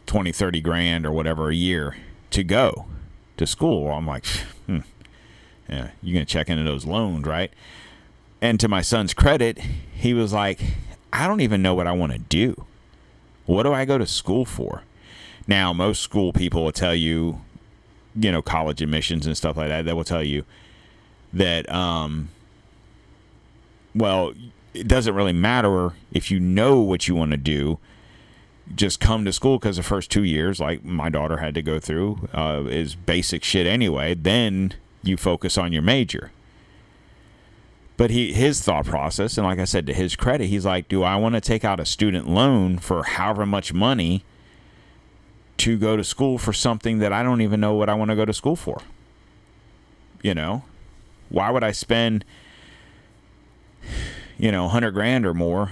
[0.06, 1.98] 20, 30 grand or whatever a year
[2.30, 2.86] to go
[3.38, 3.90] to school.
[3.90, 4.28] I'm like,
[4.68, 4.82] hmm,
[5.68, 7.52] yeah, you're going to check into those loans, right?
[8.40, 10.62] And to my son's credit, he was like,
[11.12, 12.68] I don't even know what I want to do.
[13.48, 14.84] What do I go to school for?
[15.48, 17.42] Now, most school people will tell you,
[18.14, 19.86] you know, college admissions and stuff like that.
[19.86, 20.46] They will tell you
[21.34, 22.30] that, um,
[23.96, 24.34] well,
[24.74, 27.80] it doesn't really matter if you know what you want to do.
[28.76, 31.80] Just come to school because the first two years, like my daughter had to go
[31.80, 34.14] through, uh, is basic shit anyway.
[34.14, 36.32] Then you focus on your major.
[37.98, 41.04] But he his thought process, and like I said, to his credit, he's like, "Do
[41.04, 44.24] I want to take out a student loan for however much money
[45.58, 48.16] to go to school for something that I don't even know what I want to
[48.16, 48.82] go to school for?"
[50.22, 50.64] You know,
[51.28, 52.24] why would I spend?
[54.38, 55.72] You know, 100 grand or more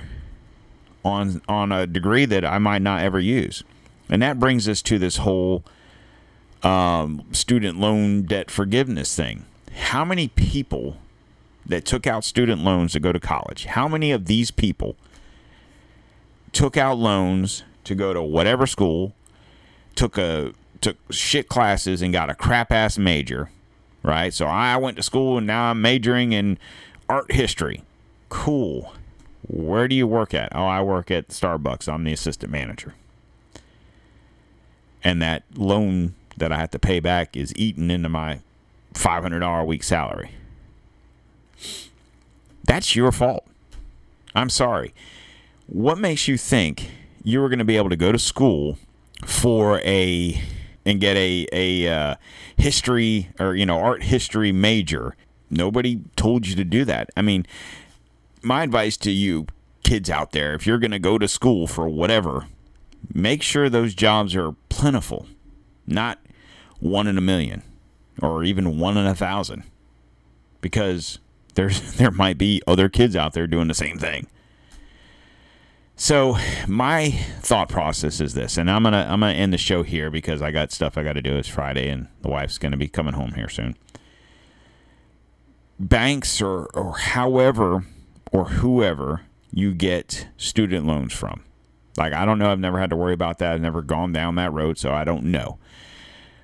[1.04, 3.64] on on a degree that I might not ever use.
[4.10, 5.64] And that brings us to this whole
[6.64, 9.46] um, student loan debt forgiveness thing.
[9.74, 10.98] How many people
[11.66, 14.96] that took out student loans to go to college, how many of these people
[16.54, 19.14] took out loans to go to whatever school,
[19.96, 23.50] took a took shit classes and got a crap ass major,
[24.04, 24.34] right?
[24.34, 26.58] So I went to school and now I'm majoring in
[27.10, 27.84] art history.
[28.30, 28.94] Cool.
[29.48, 30.54] Where do you work at?
[30.54, 31.92] Oh, I work at Starbucks.
[31.92, 32.96] I'm the assistant manager.
[35.04, 38.42] And that loan that I have to pay back is eaten into my
[38.94, 40.32] $500 a week salary.
[42.66, 43.46] That's your fault.
[44.36, 44.94] I'm sorry.
[45.68, 46.92] What makes you think
[47.24, 48.78] you were going to be able to go to school
[49.26, 50.42] for a
[50.86, 52.16] and get a a uh,
[52.56, 55.16] history or you know art history major?
[55.50, 57.10] Nobody told you to do that.
[57.16, 57.46] I mean,
[58.44, 59.48] my advice to you
[59.84, 62.48] kids out there, if you're going to go to school for whatever,
[63.14, 65.28] make sure those jobs are plentiful,
[65.86, 66.20] not
[66.80, 67.64] one in a million
[68.22, 69.64] or even one in a thousand.
[70.62, 71.20] Because
[71.56, 74.28] there's there might be other kids out there doing the same thing.
[76.00, 77.10] So my
[77.42, 80.52] thought process is this, and I'm gonna I'm gonna end the show here because I
[80.52, 81.36] got stuff I got to do.
[81.38, 83.76] It's Friday, and the wife's gonna be coming home here soon.
[85.80, 87.84] Banks or or however
[88.32, 89.22] or whoever
[89.52, 91.44] you get student loans from,
[91.98, 92.52] like I don't know.
[92.52, 93.54] I've never had to worry about that.
[93.54, 95.58] I've never gone down that road, so I don't know.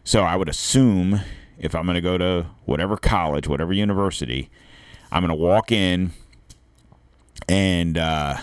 [0.04, 1.22] So I would assume
[1.58, 4.50] if I'm going to go to whatever college, whatever university,
[5.12, 6.12] I'm going to walk in
[7.48, 8.38] and uh,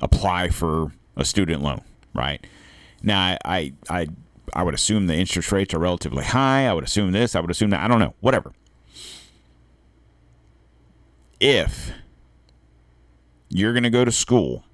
[0.00, 1.82] apply for a student loan,
[2.14, 2.44] right?
[3.02, 4.06] Now, I, I, I,
[4.54, 6.66] I would assume the interest rates are relatively high.
[6.66, 7.36] I would assume this.
[7.36, 7.80] I would assume that.
[7.80, 8.14] I don't know.
[8.20, 8.52] Whatever.
[11.40, 11.92] If
[13.54, 14.64] you're going to go to school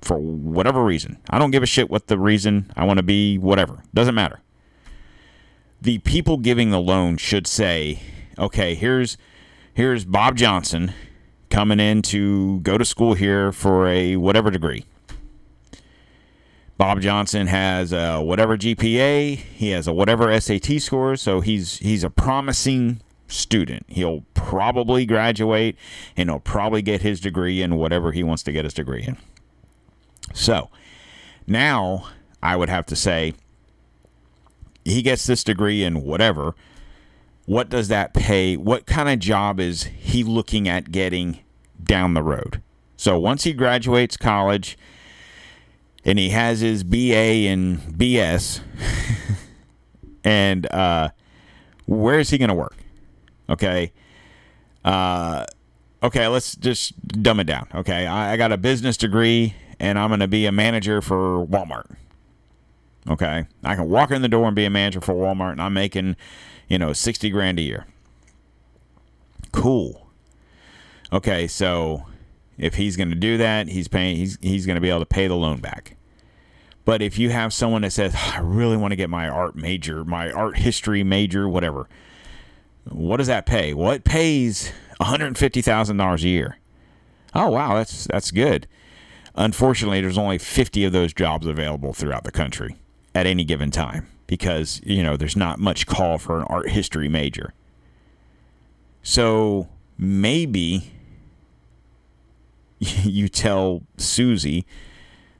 [0.00, 2.72] for whatever reason, I don't give a shit what the reason.
[2.76, 3.82] I want to be whatever.
[3.94, 4.40] Doesn't matter
[5.80, 8.00] the people giving the loan should say,
[8.38, 9.16] okay, here's
[9.74, 10.92] here's Bob Johnson
[11.50, 14.84] coming in to go to school here for a whatever degree.
[16.78, 22.04] Bob Johnson has a whatever GPA, he has a whatever SAT score, so he's he's
[22.04, 23.84] a promising student.
[23.88, 25.76] He'll probably graduate
[26.16, 29.16] and he'll probably get his degree in whatever he wants to get his degree in.
[30.34, 30.70] So,
[31.46, 32.08] now
[32.42, 33.34] I would have to say
[34.84, 36.54] he gets this degree in whatever.
[37.46, 38.56] What does that pay?
[38.56, 41.40] What kind of job is he looking at getting
[41.82, 42.62] down the road?
[42.96, 44.78] So once he graduates college
[46.04, 48.60] and he has his BA and BS,
[50.24, 51.10] and uh,
[51.86, 52.76] where is he going to work?
[53.48, 53.92] Okay.
[54.84, 55.44] Uh,
[56.02, 57.68] okay, let's just dumb it down.
[57.74, 61.46] Okay, I, I got a business degree and I'm going to be a manager for
[61.46, 61.96] Walmart.
[63.08, 63.46] Okay.
[63.62, 66.16] I can walk in the door and be a manager for Walmart and I'm making,
[66.68, 67.86] you know, 60 grand a year.
[69.52, 70.08] Cool.
[71.12, 72.04] Okay, so
[72.58, 75.06] if he's going to do that, he's paying he's he's going to be able to
[75.06, 75.96] pay the loan back.
[76.84, 80.04] But if you have someone that says, I really want to get my art major,
[80.04, 81.88] my art history major, whatever,
[82.90, 83.74] what does that pay?
[83.74, 86.58] Well, it pays $150,000 a year.
[87.34, 88.66] Oh, wow, that's that's good.
[89.34, 92.76] Unfortunately, there's only 50 of those jobs available throughout the country
[93.14, 97.08] at any given time because, you know, there's not much call for an art history
[97.08, 97.52] major.
[99.02, 99.68] So
[99.98, 100.90] maybe
[102.78, 104.66] you tell Susie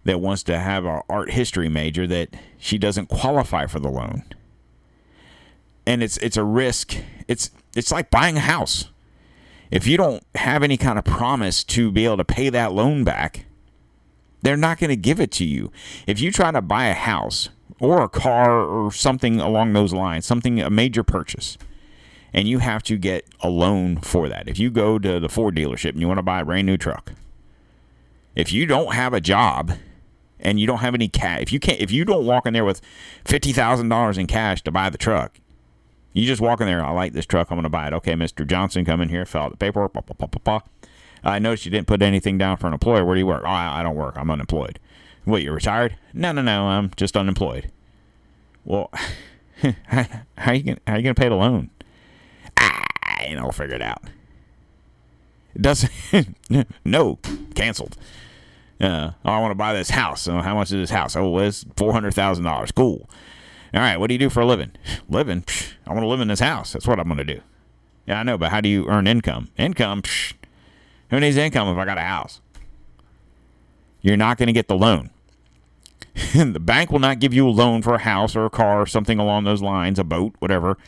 [0.04, 2.28] that wants to have an art history major that
[2.58, 4.24] she doesn't qualify for the loan.
[5.86, 6.96] And it's it's a risk.
[7.28, 8.90] It's it's like buying a house.
[9.70, 13.04] If you don't have any kind of promise to be able to pay that loan
[13.04, 13.46] back,
[14.42, 15.72] they're not going to give it to you.
[16.06, 17.48] If you try to buy a house
[17.80, 21.58] or a car or something along those lines, something a major purchase,
[22.32, 24.48] and you have to get a loan for that.
[24.48, 26.76] If you go to the Ford dealership and you want to buy a brand new
[26.76, 27.12] truck,
[28.34, 29.72] if you don't have a job
[30.38, 32.64] and you don't have any cash, if you can't, if you don't walk in there
[32.64, 32.80] with
[33.24, 35.40] fifty thousand dollars in cash to buy the truck,
[36.16, 36.82] you just walk in there.
[36.82, 37.50] I like this truck.
[37.50, 37.92] I'm going to buy it.
[37.92, 39.92] Okay, Mister Johnson, come in here, fill out the paperwork.
[39.92, 40.60] Bah, bah, bah.
[41.22, 43.04] I noticed you didn't put anything down for an employer.
[43.04, 43.42] Where do you work?
[43.44, 44.16] Oh, I, I don't work.
[44.16, 44.78] I'm unemployed.
[45.24, 45.42] What?
[45.42, 45.96] You're retired?
[46.14, 46.68] No, no, no.
[46.68, 47.70] I'm just unemployed.
[48.64, 48.90] Well,
[49.88, 50.06] how,
[50.38, 51.70] how you gonna how are you gonna pay the loan?
[52.56, 52.86] Ah,
[53.20, 54.02] and I'll figure it out.
[55.54, 55.90] It doesn't.
[56.84, 57.18] no,
[57.54, 57.96] canceled.
[58.80, 60.22] Uh, oh, I want to buy this house.
[60.22, 61.14] So how much is this house?
[61.14, 62.72] Oh, it's four hundred thousand dollars.
[62.72, 63.08] Cool.
[63.74, 63.96] All right.
[63.96, 64.72] What do you do for a living?
[65.08, 65.42] Living.
[65.42, 66.72] Psh, I want to live in this house.
[66.72, 67.40] That's what I'm going to do.
[68.06, 69.50] Yeah, I know, but how do you earn income?
[69.56, 70.02] Income.
[70.02, 70.34] Psh,
[71.10, 72.40] who needs income if I got a house?
[74.00, 75.10] You're not going to get the loan.
[76.34, 78.86] the bank will not give you a loan for a house or a car or
[78.86, 80.78] something along those lines, a boat, whatever,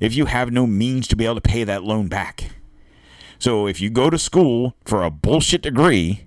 [0.00, 2.52] if you have no means to be able to pay that loan back.
[3.38, 6.26] So if you go to school for a bullshit degree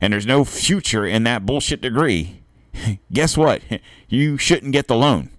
[0.00, 2.39] and there's no future in that bullshit degree,
[3.12, 3.62] guess what?
[4.12, 5.30] You shouldn't get the loan.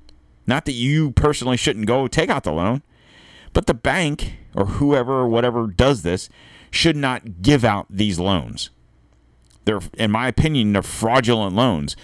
[0.47, 2.83] Not that you personally shouldn't go take out the loan,
[3.51, 6.29] but the bank or whoever or whatever does this
[6.71, 8.69] should not give out these loans.
[9.65, 11.95] They're, in my opinion, they're fraudulent loans.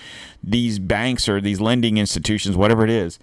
[0.43, 3.17] These banks or these lending institutions, whatever it is,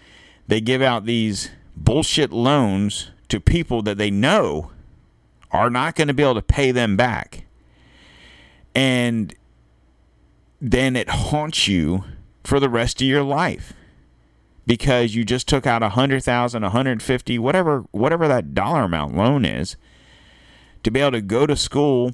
[0.49, 4.71] they give out these bullshit loans to people that they know
[5.51, 7.45] are not going to be able to pay them back.
[8.75, 9.35] And
[10.61, 12.05] then it haunts you
[12.43, 13.73] for the rest of your life
[14.67, 18.85] because you just took out a hundred thousand, a hundred fifty, whatever, whatever that dollar
[18.85, 19.77] amount loan is,
[20.83, 22.13] to be able to go to school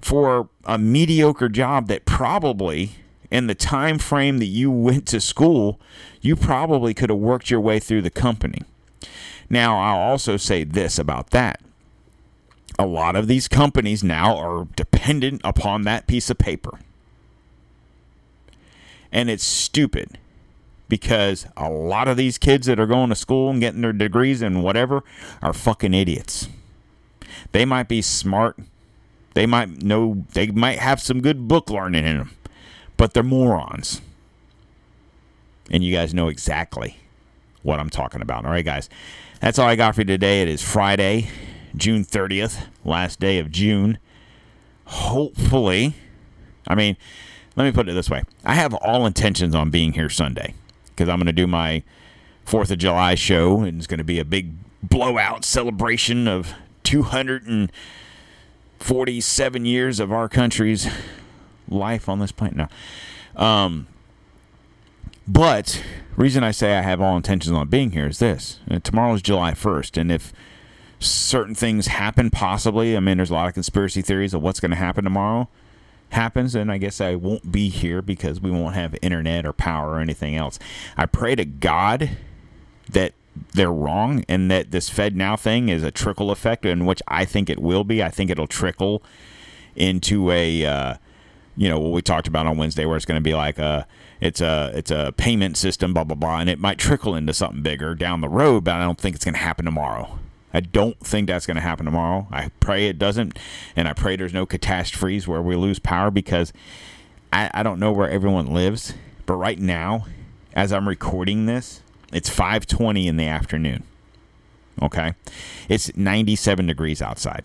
[0.00, 2.92] for a mediocre job that probably,
[3.30, 5.80] in the time frame that you went to school,
[6.20, 8.62] you probably could have worked your way through the company.
[9.48, 11.60] Now, I'll also say this about that.
[12.78, 16.78] a lot of these companies now are dependent upon that piece of paper.
[19.12, 20.18] And it's stupid
[20.88, 24.42] because a lot of these kids that are going to school and getting their degrees
[24.42, 25.02] and whatever
[25.40, 26.48] are fucking idiots.
[27.52, 28.58] They might be smart.
[29.34, 32.30] They might know, they might have some good book learning in them,
[32.96, 34.02] but they're morons.
[35.70, 36.98] And you guys know exactly
[37.62, 38.44] what I'm talking about.
[38.44, 38.90] All right, guys.
[39.40, 40.42] That's all I got for you today.
[40.42, 41.28] It is Friday,
[41.74, 43.98] June 30th, last day of June.
[44.84, 45.94] Hopefully,
[46.66, 46.96] I mean,
[47.56, 50.54] let me put it this way I have all intentions on being here Sunday
[50.88, 51.84] because I'm going to do my
[52.46, 59.64] 4th of July show, and it's going to be a big blowout celebration of 247
[59.64, 60.88] years of our country's
[61.68, 62.56] life on this planet.
[62.56, 62.66] No.
[63.42, 63.86] Um,
[65.26, 65.82] but
[66.16, 69.52] reason I say I have all intentions on being here is this: Tomorrow is July
[69.52, 70.32] 1st, and if
[70.98, 74.72] certain things happen, possibly, I mean, there's a lot of conspiracy theories of what's going
[74.72, 75.48] to happen tomorrow.
[76.12, 79.92] Happens, and I guess I won't be here because we won't have internet or power
[79.92, 80.58] or anything else.
[80.94, 82.10] I pray to God
[82.90, 83.14] that
[83.54, 87.48] they're wrong and that this FedNow thing is a trickle effect, in which I think
[87.48, 88.02] it will be.
[88.02, 89.02] I think it'll trickle
[89.74, 90.94] into a, uh,
[91.56, 93.86] you know, what we talked about on Wednesday, where it's going to be like a,
[94.20, 97.62] it's a, it's a payment system, blah blah blah, and it might trickle into something
[97.62, 98.64] bigger down the road.
[98.64, 100.18] But I don't think it's going to happen tomorrow.
[100.52, 102.26] I don't think that's going to happen tomorrow.
[102.30, 103.38] I pray it doesn't,
[103.74, 106.52] and I pray there's no catastrophes where we lose power because
[107.32, 108.94] I, I don't know where everyone lives,
[109.24, 110.06] but right now,
[110.54, 111.82] as I'm recording this,
[112.12, 113.84] it's 5:20 in the afternoon.
[114.80, 115.14] Okay,
[115.68, 117.44] it's 97 degrees outside.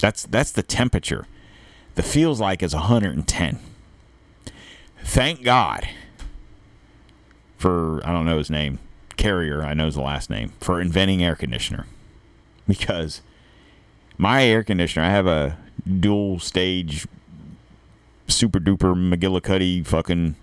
[0.00, 1.26] That's that's the temperature.
[1.94, 3.58] The feels like is 110.
[5.02, 5.88] Thank God
[7.58, 8.78] for I don't know his name,
[9.24, 9.62] Carrier.
[9.62, 11.86] I know is the last name for inventing air conditioner,
[12.68, 13.22] because
[14.18, 15.06] my air conditioner.
[15.06, 15.56] I have a
[15.98, 17.06] dual stage,
[18.28, 20.36] super duper McGillicuddy fucking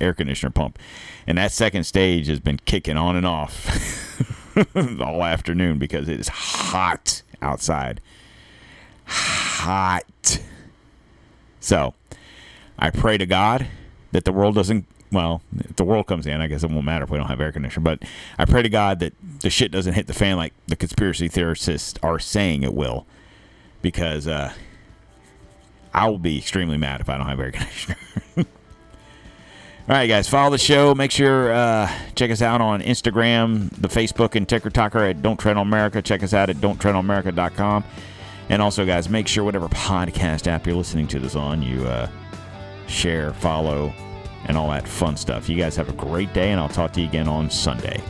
[0.00, 0.76] air conditioner pump,
[1.24, 4.56] and that second stage has been kicking on and off
[5.00, 8.00] all afternoon because it is hot outside.
[9.04, 10.40] Hot.
[11.60, 11.94] So,
[12.76, 13.68] I pray to God
[14.10, 14.84] that the world doesn't.
[15.16, 17.40] Well, if the world comes in, I guess it won't matter if we don't have
[17.40, 17.82] air conditioner.
[17.82, 18.02] But
[18.36, 21.94] I pray to God that the shit doesn't hit the fan like the conspiracy theorists
[22.02, 23.06] are saying it will,
[23.80, 24.52] because uh,
[25.94, 27.96] I will be extremely mad if I don't have air conditioner.
[28.36, 28.44] All
[29.88, 30.94] right, guys, follow the show.
[30.94, 35.56] Make sure uh, check us out on Instagram, the Facebook, and TikTok at Don't Tread
[35.56, 36.02] on Merica.
[36.02, 37.84] Check us out at Don'tTreadOnMerica.com.
[38.50, 42.10] And also, guys, make sure whatever podcast app you're listening to this on, you uh,
[42.86, 43.94] share, follow,
[44.46, 45.48] and all that fun stuff.
[45.48, 48.00] You guys have a great day, and I'll talk to you again on Sunday.